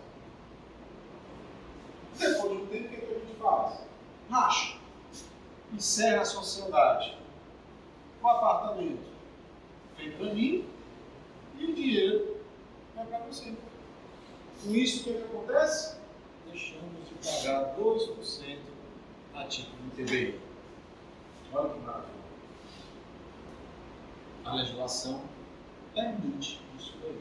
[2.18, 3.80] Depois de um tempo, o que, é que a gente faz?
[4.30, 4.78] Racha.
[5.72, 7.18] Encerra a sociedade.
[8.22, 9.10] O apartamento
[9.98, 10.73] vem para mim
[11.58, 12.36] e o dinheiro
[12.94, 13.54] vai para você.
[14.62, 15.96] Com isso, o que, é que acontece?
[16.50, 18.58] Deixamos de pagar 2%
[19.34, 20.40] a título de TBI.
[21.52, 22.14] Olha que maravilha.
[24.44, 25.22] A legislação
[25.94, 27.20] permite isso daí.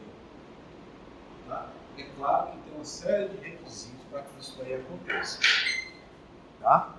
[1.48, 1.70] Tá?
[1.98, 5.40] É claro que tem uma série de requisitos para que isso daí aconteça.
[6.60, 6.96] Tá?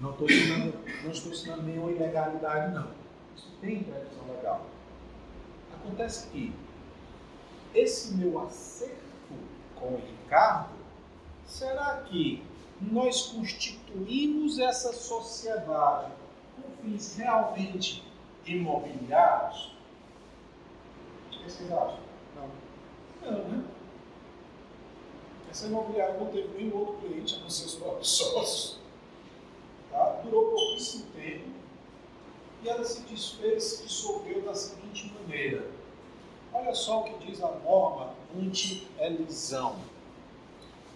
[0.00, 2.90] Não estou ensinando, não estou ensinando nenhuma ilegalidade, não.
[3.36, 4.66] Isso tem previsão legal.
[5.74, 6.52] Acontece que
[7.74, 8.94] esse meu acerto
[9.76, 10.74] com o Ricardo,
[11.46, 12.42] será que
[12.80, 16.12] nós constituímos essa sociedade
[16.56, 18.02] com fins realmente
[18.44, 19.72] imobiliários?
[21.26, 22.00] O que vocês acham?
[22.36, 23.30] Não.
[23.30, 23.64] Não, né?
[25.50, 28.78] Essa imobiliária não teve nenhum outro cliente a não ser os próprios sócios.
[29.90, 30.20] Tá?
[30.24, 31.50] Durou pouquíssimo tempo
[32.62, 35.68] e ela se desfez, se dissolveu da seguinte maneira.
[36.54, 39.76] Olha só o que diz a norma anti-elisão.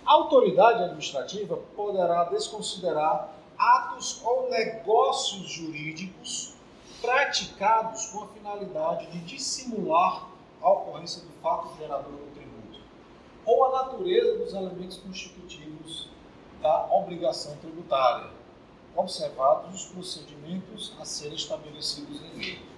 [0.05, 6.55] A autoridade administrativa poderá desconsiderar atos ou negócios jurídicos
[7.01, 10.29] praticados com a finalidade de dissimular
[10.61, 12.81] a ocorrência do fato gerador do tributo
[13.47, 16.11] ou a natureza dos elementos constitutivos
[16.61, 18.31] da obrigação tributária,
[18.95, 22.76] observados os procedimentos a serem estabelecidos em lei.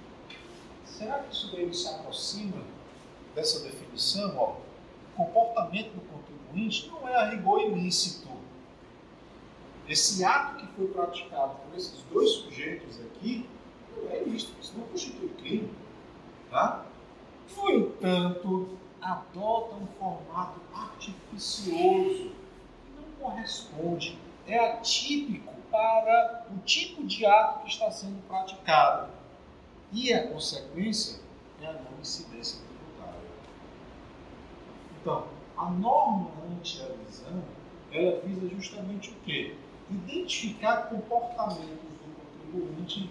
[0.99, 2.61] Será que isso daí se aproxima
[3.33, 4.37] dessa definição?
[4.37, 4.57] Ó,
[5.17, 8.27] o comportamento do contribuinte não é a rigor ilícito.
[9.89, 13.49] Esse ato que foi praticado por esses dois sujeitos aqui
[13.97, 15.73] não é ilícito, isso não constitui crime.
[16.51, 16.85] Tá?
[17.57, 22.33] No entanto, adota um formato artificioso
[22.85, 24.19] que não corresponde,
[24.49, 29.18] é atípico para o tipo de ato que está sendo praticado.
[29.93, 31.21] E a consequência
[31.63, 33.21] é a não incidência tributária.
[35.01, 35.27] Então,
[35.57, 37.43] a norma anti-elisão,
[37.91, 39.57] ela visa justamente o quê?
[39.91, 43.11] Identificar comportamentos do contribuinte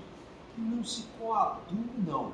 [0.53, 2.31] que não se coadunam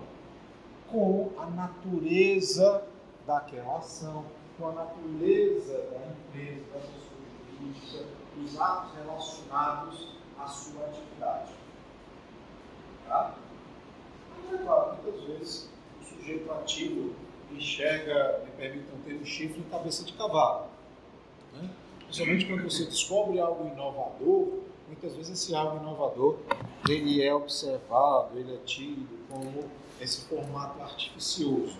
[0.91, 2.83] com a natureza
[3.25, 4.25] daquela ação,
[4.57, 7.13] com a natureza da empresa, da pessoa
[7.59, 8.05] jurídica,
[8.43, 11.53] os atos relacionados à sua atividade.
[13.07, 13.35] Tá?
[14.51, 15.69] Muitas vezes
[16.01, 17.13] o sujeito ativo
[17.51, 20.67] enxerga, me permitam ter um chifre em cabeça de cavalo.
[21.53, 21.69] Né?
[21.99, 26.39] Principalmente quando você descobre algo inovador, muitas vezes esse algo inovador
[26.89, 29.69] ele é observado, ele é tido como
[29.99, 31.77] esse formato artificioso.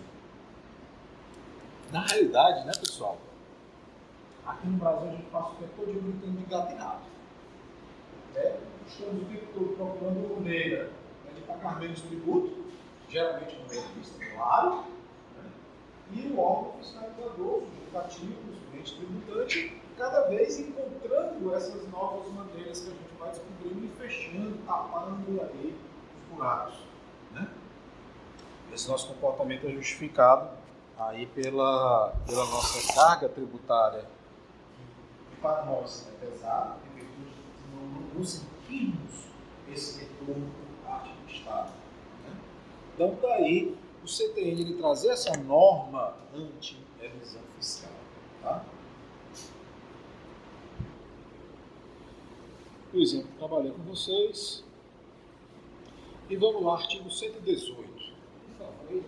[1.92, 3.18] Na realidade, né, pessoal?
[4.46, 7.04] Aqui no Brasil a gente passa o tempo todo gritando de gato e rato.
[8.34, 8.58] Né?
[8.88, 10.92] Estamos o tempo todo procurando maneira
[11.44, 12.64] de pagar menos tributo,
[13.10, 14.86] geralmente no meio vista, claro,
[15.38, 15.52] né?
[16.12, 22.32] e o órgão fiscalizador, o sujeito ativo, o sujeito tributante, cada vez encontrando essas novas
[22.34, 25.76] maneiras que a gente vai descobrindo e fechando, tapando aí
[26.32, 26.80] os buracos.
[27.32, 27.48] Né?
[28.74, 30.50] Esse nosso comportamento é justificado
[30.98, 34.06] aí pela, pela nossa carga tributária,
[35.30, 39.28] que para nós é pesada, em virtude de não conseguirmos
[39.72, 40.50] esse retorno
[40.86, 41.72] parte do Estado.
[42.24, 42.36] Né?
[42.94, 47.92] Então, daí o CTN ele trazer essa norma anti-elisão fiscal.
[48.42, 48.66] Tá?
[52.92, 54.64] Por exemplo, trabalhei com vocês.
[56.30, 57.84] E vamos lá, artigo 118.
[57.84, 59.04] Por favor,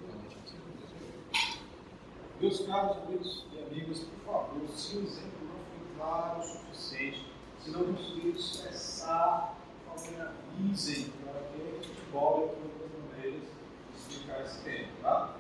[2.40, 7.26] Meus caros amigos e amigas, por favor, se o exemplo não foi claro o suficiente,
[7.64, 9.55] se não conseguirem expressar,
[9.96, 15.36] avisem para que a gente volte aqui outras maneiras de explicar esse tema, tá?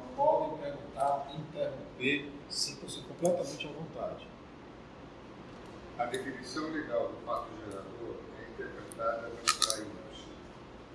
[0.00, 4.28] Não podem perguntar, interromper, sintam-se completamente à vontade.
[5.96, 10.26] A definição legal do fato gerador é interpretada nos índexes.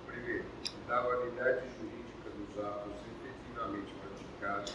[0.06, 0.44] Primeiro,
[0.86, 2.92] da validade jurídica dos atos
[3.24, 4.74] efetivamente praticados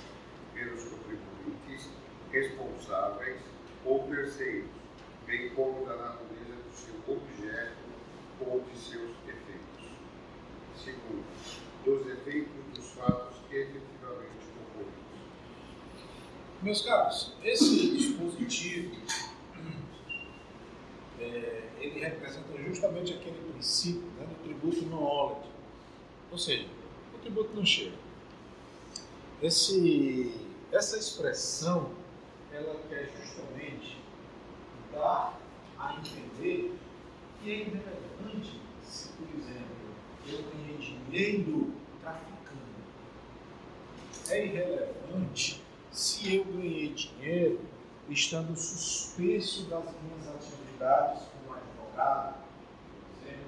[0.52, 1.90] pelos contribuintes
[2.32, 3.40] responsáveis
[3.86, 4.72] ou terceiros,
[5.28, 7.85] bem como da natureza do seu objeto
[8.42, 9.90] ou de seus efeitos.
[10.76, 11.26] Segundo,
[11.84, 14.96] dos efeitos dos fatos efetivamente ocorridos.
[16.62, 18.96] Meus caros, esse dispositivo
[21.20, 25.50] é, ele representa justamente aquele princípio né, do tributo no knowledge.
[26.32, 26.68] Ou seja,
[27.14, 27.96] o tributo não chega.
[29.42, 30.34] Esse,
[30.72, 31.92] essa expressão,
[32.52, 33.98] ela quer justamente
[34.92, 35.40] dar
[35.78, 36.74] a entender
[37.52, 39.76] é irrelevante se, por exemplo,
[40.28, 42.62] eu ganhei dinheiro traficando.
[44.30, 47.60] É irrelevante se eu ganhei dinheiro
[48.10, 53.46] estando suspenso das minhas atividades como advogado, por exemplo.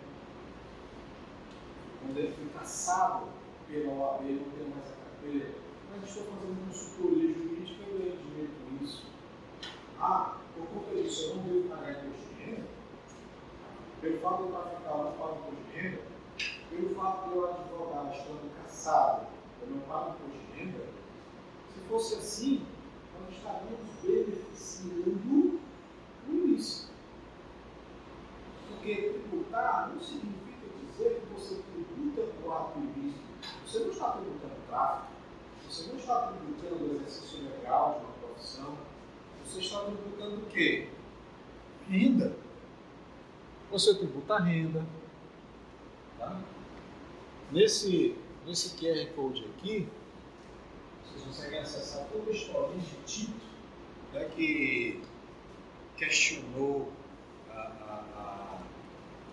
[2.02, 3.30] Quando ele foi caçado
[3.68, 5.56] pela OAB, não tem mais a carteira,
[5.90, 9.06] mas estou fazendo consultoria jurídica e ganhei dinheiro com isso.
[10.00, 12.17] Ah, por conta disso eu não devo pagar imposto?
[14.02, 16.02] Pelo fato de eu traficar, eu não pago de renda?
[16.70, 19.28] Pelo fato de eu advogar estando caçado,
[19.62, 20.86] eu não pago de renda?
[21.74, 22.66] Se fosse assim,
[23.20, 25.60] nós estaríamos beneficiando
[26.30, 26.92] o isso.
[28.68, 33.28] Porque tributar não significa dizer que você tributa o ato ilícito.
[33.66, 35.08] Você não está tributando tráfico,
[35.68, 38.78] você não está tributando o exercício legal de uma profissão,
[39.44, 40.90] você está tributando o quê?
[41.90, 42.47] Renda.
[43.72, 44.86] Você tributa renda.
[46.18, 46.40] Tá?
[47.52, 48.16] Nesse,
[48.46, 49.88] nesse QR Code aqui,
[51.04, 53.46] vocês conseguem acessar toda a história de Tito,
[54.14, 55.02] né, que
[55.96, 56.92] questionou
[57.50, 58.60] a, a, a,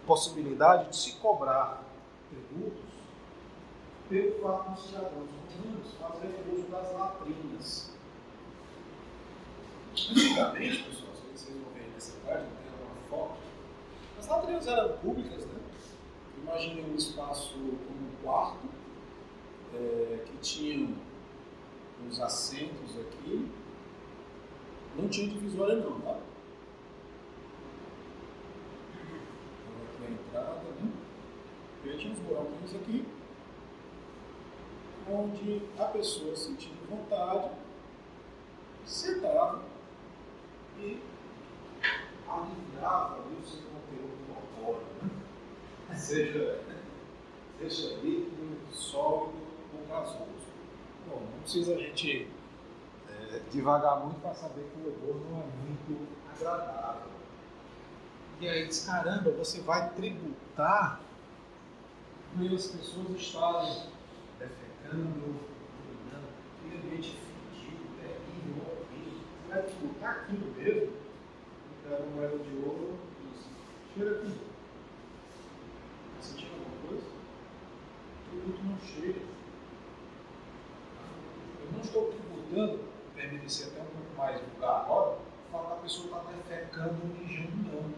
[0.07, 1.83] possibilidade de se cobrar
[2.31, 2.95] tributos
[4.09, 7.91] pelo fato dos cidadãos romanos fazerem uso das latrinas.
[9.93, 13.39] Antigamente, pessoal, se vocês vão ver nessa página, tem uma foto,
[14.25, 15.61] as latrinas eram públicas, né?
[16.43, 18.67] Imaginem um espaço como um quarto,
[19.75, 20.95] é, que tinham
[22.09, 23.51] os assentos aqui.
[24.97, 26.19] Não tinha divisória não, tá?
[29.93, 30.93] Aqui a entrada, né?
[31.85, 33.07] E aí tinha uns buraquinhos aqui,
[35.11, 37.51] onde a pessoa sentindo vontade,
[38.87, 39.63] sentava
[40.79, 40.99] e
[42.27, 45.11] aliviava ali o seu conteúdo corpóreo, né?
[45.97, 46.61] Seja,
[47.59, 49.35] seja líquido, sólido
[49.73, 50.25] ou gasoso.
[51.09, 52.29] Bom, não precisa a gente
[53.11, 57.15] é, devagar muito para saber que o odor não é muito agradável.
[58.41, 61.01] E aí diz, caramba, você vai tributar
[62.37, 63.83] pelas pessoas estarem
[64.39, 65.41] defecando,
[65.87, 66.29] urinando,
[66.59, 67.17] aquele ambiente
[67.53, 69.21] fedido, terrível, horrível.
[69.47, 71.05] Você vai tributar aquilo mesmo?
[71.87, 74.54] Uma moeda de ouro e cheira aqui.
[76.25, 77.07] Sentindo alguma coisa?
[77.07, 79.35] O tributo não cheira
[81.65, 82.81] eu não estou tributando,
[83.15, 85.19] permite ser até um pouco mais vulgar agora,
[85.51, 87.91] falar que a pessoa está defecando ou mijando, não.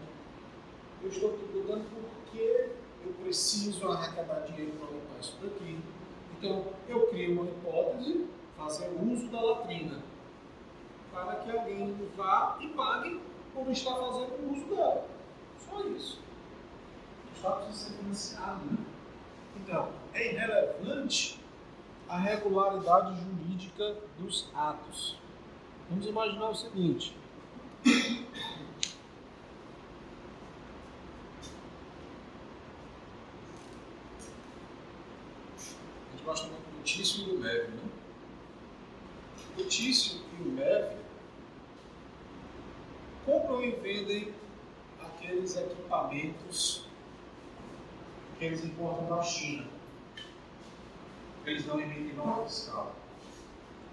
[1.01, 2.69] Eu estou tributando porque
[3.05, 5.79] eu preciso arrecadar dinheiro para limpar isso daqui.
[6.37, 10.01] Então, eu crio uma hipótese, fazer uso da latrina,
[11.11, 13.19] para que alguém vá e pague
[13.53, 15.07] por estar fazendo uso dela.
[15.57, 16.26] Só isso.
[17.37, 18.77] O Estado precisa ser financiado, né?
[19.57, 21.39] Então, é irrelevante
[22.09, 25.19] a regularidade jurídica dos atos.
[25.87, 27.15] Vamos imaginar o seguinte:
[27.85, 27.89] a
[36.11, 37.83] gente gosta muito do Tício e do Mévio, né?
[39.59, 40.97] O Tício e o Mévio
[43.23, 44.33] compram e vendem
[44.99, 46.86] aqueles equipamentos
[48.37, 49.77] que eles importam da China
[51.47, 52.93] eles não emitem nota fiscal.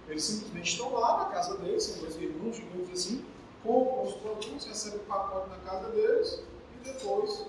[0.09, 3.25] Eles simplesmente estão lá na casa deles, são dois irmãos, digamos assim,
[3.63, 6.43] compram os produtos, recebem o pacote na casa deles
[6.75, 7.47] e depois,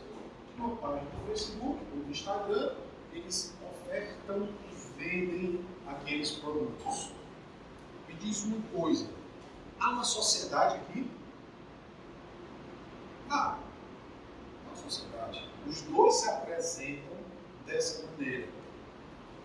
[0.58, 2.76] numa página do Facebook ou do Instagram,
[3.12, 7.12] eles ofertam e vendem aqueles produtos.
[8.08, 9.10] Me diz uma coisa:
[9.80, 11.12] há uma sociedade aqui?
[13.30, 13.58] Ah,
[14.76, 15.55] sociedade.
[15.68, 17.18] Os dois se apresentam
[17.66, 18.48] dessa maneira.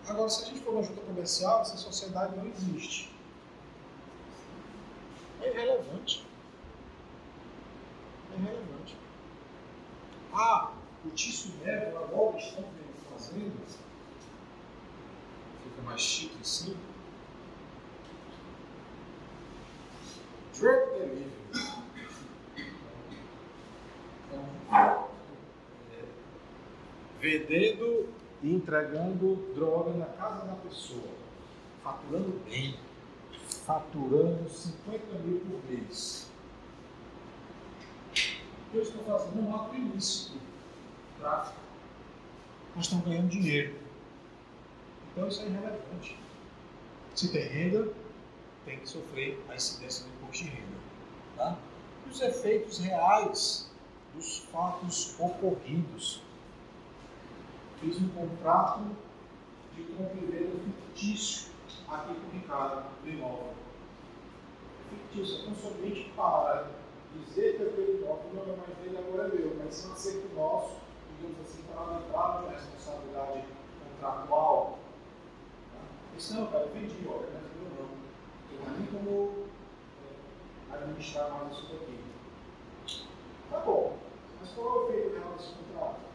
[0.07, 3.11] Agora, se a gente for na junta comercial, essa sociedade não existe.
[5.41, 6.25] É irrelevante.
[8.31, 8.97] É irrelevante.
[10.33, 10.71] Ah,
[11.05, 12.63] o Tício Neto, agora estão
[13.11, 13.59] fazendo,
[15.63, 16.77] fica mais chique assim.
[20.57, 21.31] Drug delivery.
[24.27, 25.10] Então,
[27.21, 28.09] vendendo
[28.41, 31.13] e entregando droga na casa da pessoa,
[31.83, 32.75] faturando bem,
[33.63, 36.27] faturando 50 mil por mês.
[38.73, 39.47] Eu estou fazendo?
[39.47, 40.33] Um ato ilícito,
[41.19, 41.59] tráfico.
[42.75, 43.75] Nós estamos ganhando dinheiro.
[45.11, 46.17] Então isso é irrelevante.
[47.13, 47.93] Se tem renda,
[48.65, 50.77] tem que sofrer a incidência do imposto de renda.
[51.37, 51.57] Tá?
[52.07, 53.69] E os efeitos reais
[54.15, 56.21] dos fatos ocorridos
[57.81, 58.95] fiz um contrato
[59.75, 60.21] de compra
[60.93, 61.51] fictício
[61.89, 63.53] aqui com o Ricardo do imóvel.
[64.85, 66.67] É fictício, é somente para
[67.15, 70.35] dizer que aquele imóvel não é mais dele, agora é meu, mas sem ser o
[70.35, 70.75] nosso,
[71.17, 73.45] digamos assim, para livrar de responsabilidade
[73.99, 74.77] contratual.
[75.73, 76.17] Tá?
[76.17, 78.01] Isso não, cara, eu vendi, ó, mas eu não.
[78.63, 79.47] Não nem como
[80.71, 81.99] é, administrar mais isso daqui.
[83.49, 83.97] Tá bom,
[84.39, 86.10] mas qual é o efeito real desse contrato?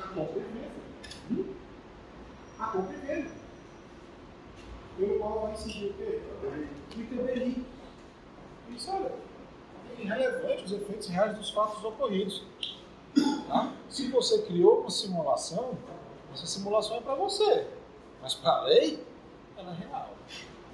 [0.00, 0.70] A venda.
[2.58, 3.30] A venda.
[4.96, 6.20] Pelo qual vai incidir o quê?
[6.90, 7.66] TBI.
[8.70, 9.12] Isso, olha,
[9.98, 12.44] é irrelevante os efeitos reais dos fatos ocorridos.
[13.48, 13.72] Tá?
[13.88, 15.76] Se você criou uma simulação,
[16.32, 17.66] essa simulação é para você.
[18.20, 19.04] Mas para a lei,
[19.56, 20.14] ela é real.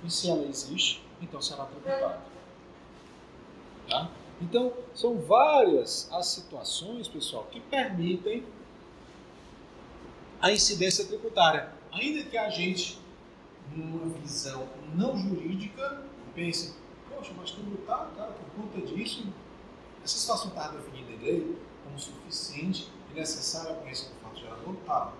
[0.05, 2.21] E se ela existe, então será tributada.
[3.89, 4.11] Tá?
[4.41, 8.45] Então, são várias as situações, pessoal, que permitem
[10.41, 11.73] a incidência tributária.
[11.93, 13.01] Ainda que a gente,
[13.75, 16.77] numa visão não jurídica, pense,
[17.11, 19.27] poxa, mas tributar, cara, por conta disso,
[20.05, 24.77] essa situação está definida em lei como suficiente e necessária a conhecer do fato gerador?
[24.87, 25.13] Tá.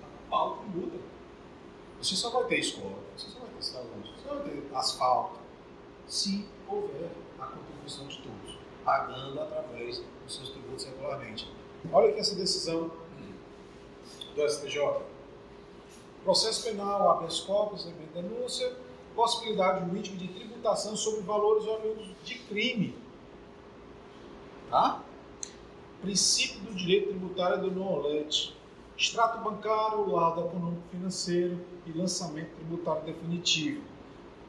[0.00, 0.98] Tá com pau, tributa.
[2.00, 5.38] Você só vai ter escola, você só vai ter saúde, você só vai ter asfalto,
[6.08, 8.53] se houver a contribuição de todos
[8.84, 11.50] pagando através dos seus tributos regularmente.
[11.92, 12.90] Olha aqui essa decisão
[14.34, 15.02] do STJ.
[16.22, 18.74] Processo penal, habeas corpus, denúncia,
[19.14, 22.96] possibilidade jurídica de tributação sobre valores oriundos de crime.
[24.70, 25.02] Tá?
[26.00, 28.56] Princípio do direito tributário do non-olete.
[28.96, 33.82] Extrato bancário, laudo econômico-financeiro e lançamento tributário definitivo.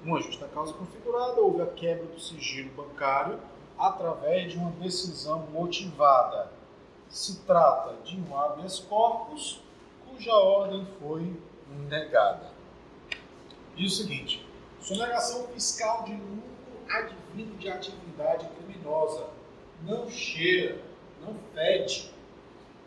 [0.03, 3.39] Uma justa causa configurada, houve a quebra do sigilo bancário
[3.77, 6.51] através de uma decisão motivada.
[7.09, 9.61] Se trata de um habeas corpus
[10.07, 11.35] cuja ordem foi
[11.89, 12.51] negada.
[13.75, 14.45] Diz o seguinte:
[14.81, 16.55] sonegação fiscal de lucro
[16.89, 19.27] advindo de atividade criminosa
[19.83, 20.81] não cheira,
[21.21, 22.13] não fede.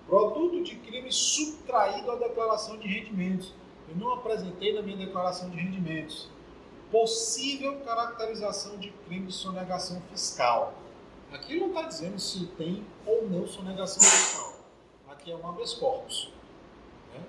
[0.06, 3.52] Produto de crime subtraído à declaração de rendimentos.
[3.88, 6.28] Eu não apresentei na minha declaração de rendimentos
[6.90, 10.74] possível caracterização de crime de sonegação fiscal.
[11.32, 14.60] Aqui não está dizendo se tem ou não sonegação fiscal.
[15.08, 16.32] Aqui é um habeas corpus.
[17.12, 17.20] Né?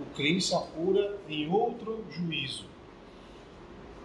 [0.00, 2.66] O crime se apura em outro juízo.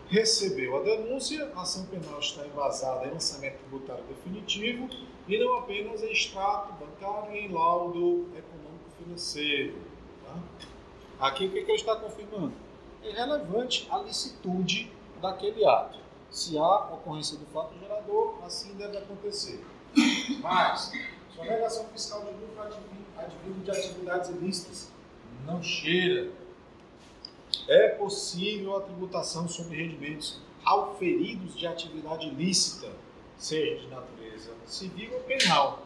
[0.07, 4.89] Recebeu a denúncia, a ação penal está embasada em lançamento tributário definitivo
[5.27, 9.75] e não apenas em extrato bancário e em laudo econômico-financeiro.
[10.25, 11.27] Tá?
[11.27, 12.53] Aqui o que, que ele está confirmando?
[13.03, 14.91] É relevante a licitude
[15.21, 15.99] daquele ato.
[16.29, 19.63] Se há ocorrência do fato gerador, assim deve acontecer.
[20.41, 20.91] Mas,
[21.35, 22.61] sonegação fiscal de lucro
[23.17, 24.91] advindo de atividades ilícitas
[25.45, 26.31] não cheira.
[27.67, 32.89] É possível a tributação sobre rendimentos auferidos de atividade ilícita,
[33.37, 35.85] seja de natureza civil ou penal.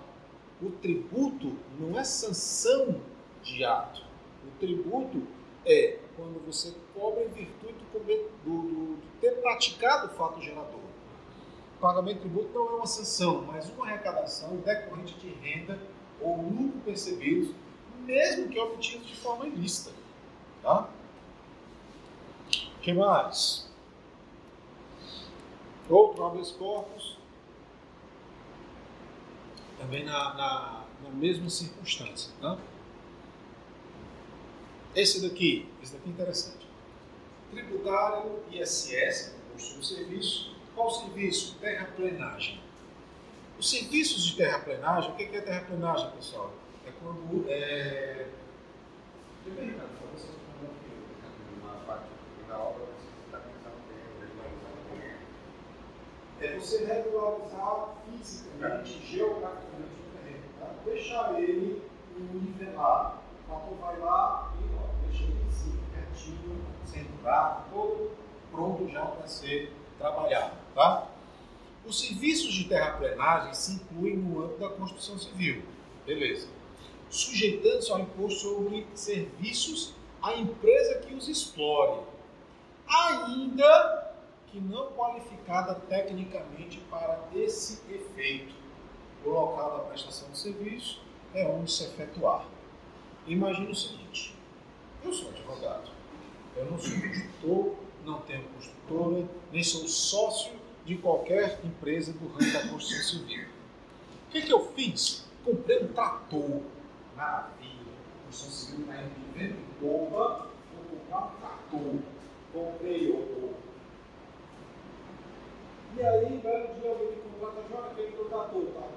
[0.62, 3.02] O tributo não é sanção
[3.44, 4.04] de ato.
[4.46, 5.24] O tributo
[5.66, 10.80] é quando você cobra em virtude do, do, do ter praticado o fato gerador.
[11.78, 15.80] O pagamento de tributo não é uma sanção, mas uma arrecadação decorrente de renda
[16.22, 17.53] ou lucro percebidos,
[17.99, 19.91] mesmo que obtidos de forma ilícita.
[20.61, 20.89] Tá?
[22.47, 23.70] O que mais?
[25.89, 27.18] Outro habeas corpus,
[29.78, 32.32] também na, na, na mesma circunstância.
[32.41, 32.57] Tá?
[34.96, 36.66] Esse daqui, esse daqui é interessante.
[37.52, 41.56] Tributário ISS, Imposto sobre Serviço, Qual o serviço?
[41.60, 42.62] Terraplenagem.
[43.60, 46.54] Os serviços de terraplenagem, o que é terraplenagem, pessoal?
[46.86, 47.46] É quando.
[47.50, 48.28] É...
[49.46, 49.76] Bem.
[56.41, 60.76] É você regularizar fisicamente, geograficamente o terreno, tá?
[60.84, 61.82] deixar ele
[62.18, 63.20] nivelado.
[63.50, 64.64] O ator vai lá e
[65.24, 68.11] ele assim, pertinho, centrado, todo
[68.51, 70.53] pronto já para ser trabalhado.
[70.74, 71.07] Tá?
[71.86, 75.63] Os serviços de terraplenagem se incluem no âmbito da construção civil.
[76.05, 76.47] Beleza.
[77.09, 82.01] Sujeitando-se ao imposto sobre serviços à empresa que os explore,
[82.88, 84.13] ainda
[84.47, 88.55] que não qualificada tecnicamente para esse efeito.
[89.24, 91.01] O local da prestação de serviço
[91.34, 92.45] é onde se efetuar.
[93.28, 94.35] Imagine o seguinte:
[95.06, 95.91] eu sou advogado,
[96.56, 97.76] eu não sou construtor,
[98.06, 100.53] não tenho construtora, nem sou sócio
[100.86, 103.45] de qualquer empresa do ramo da construção civil.
[104.28, 105.26] O que, que eu fiz?
[105.43, 106.62] Comprei um trator.
[107.16, 107.93] Maravilha.
[108.22, 110.47] A construção civil está indo de vento em bomba.
[110.74, 111.95] Vou comprar um trator.
[112.53, 113.53] Comprei o.
[115.97, 118.95] E aí, belo dia, alguém me contrata, João, aquele trator, tá, tá.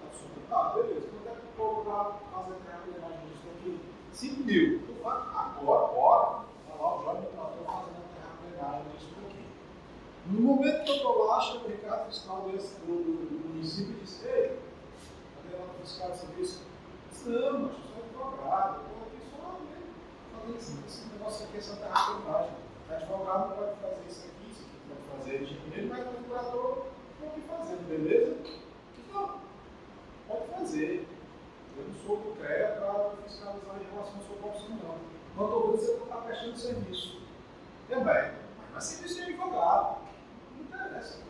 [0.48, 1.06] Tá, beleza.
[1.08, 3.87] Quanto é que tu cobra fazer a terraplenagem disso aqui?
[4.18, 4.80] 5 mil.
[4.80, 6.38] Tu faz agora, bora.
[6.78, 9.18] Lá o Jorge, o trator fazendo a terraplenagem disso
[10.28, 14.22] no momento que eu estou lá, chega o Ricardo fiscal do, do, município e diz,
[14.26, 14.58] ei,
[15.34, 16.60] cadê lá o fiscal de serviço?
[17.24, 19.56] Não, mas sou advogado, eu estou aqui só
[20.36, 22.54] fazendo esse, esse negócio aqui, essa terraplenagem.
[22.90, 26.86] Advogado não pode fazer isso aqui, isso aqui pode fazer engenheiro, mas o procurador
[27.20, 28.36] pode fazer, beleza?
[28.98, 29.40] Então,
[30.28, 31.08] pode fazer.
[31.78, 34.98] Eu não sou do CREA para fiscalizar em relação ao seu profissão, não.
[35.36, 37.20] Quando eu você está prestando serviço.
[37.88, 38.32] Também.
[38.74, 39.98] Mas serviço de advogado
[40.60, 41.20] interessa.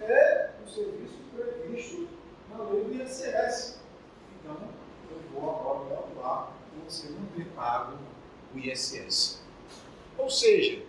[0.00, 2.08] É o serviço previsto
[2.50, 3.80] na lei do ISS.
[4.40, 4.56] Então,
[5.10, 7.96] eu vou agora atuar por você não ter pago
[8.54, 9.42] o ISS.
[10.18, 10.82] Ou seja,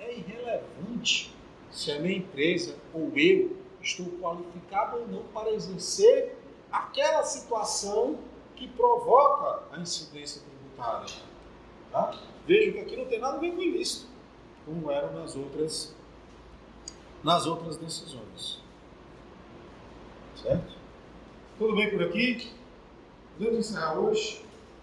[0.00, 1.34] é irrelevante
[1.70, 6.37] se a minha empresa ou eu estou qualificado ou não para exercer
[6.70, 8.18] aquela situação
[8.56, 11.14] que provoca a incidência tributária.
[11.90, 12.14] Tá?
[12.46, 14.06] Que aqui não tem nada a ver com ilícito,
[14.64, 15.94] como eram nas outras
[17.22, 18.62] nas outras decisões.
[20.36, 20.74] Certo?
[21.58, 22.52] Tudo bem por aqui?
[23.36, 24.47] Podemos encerrar hoje?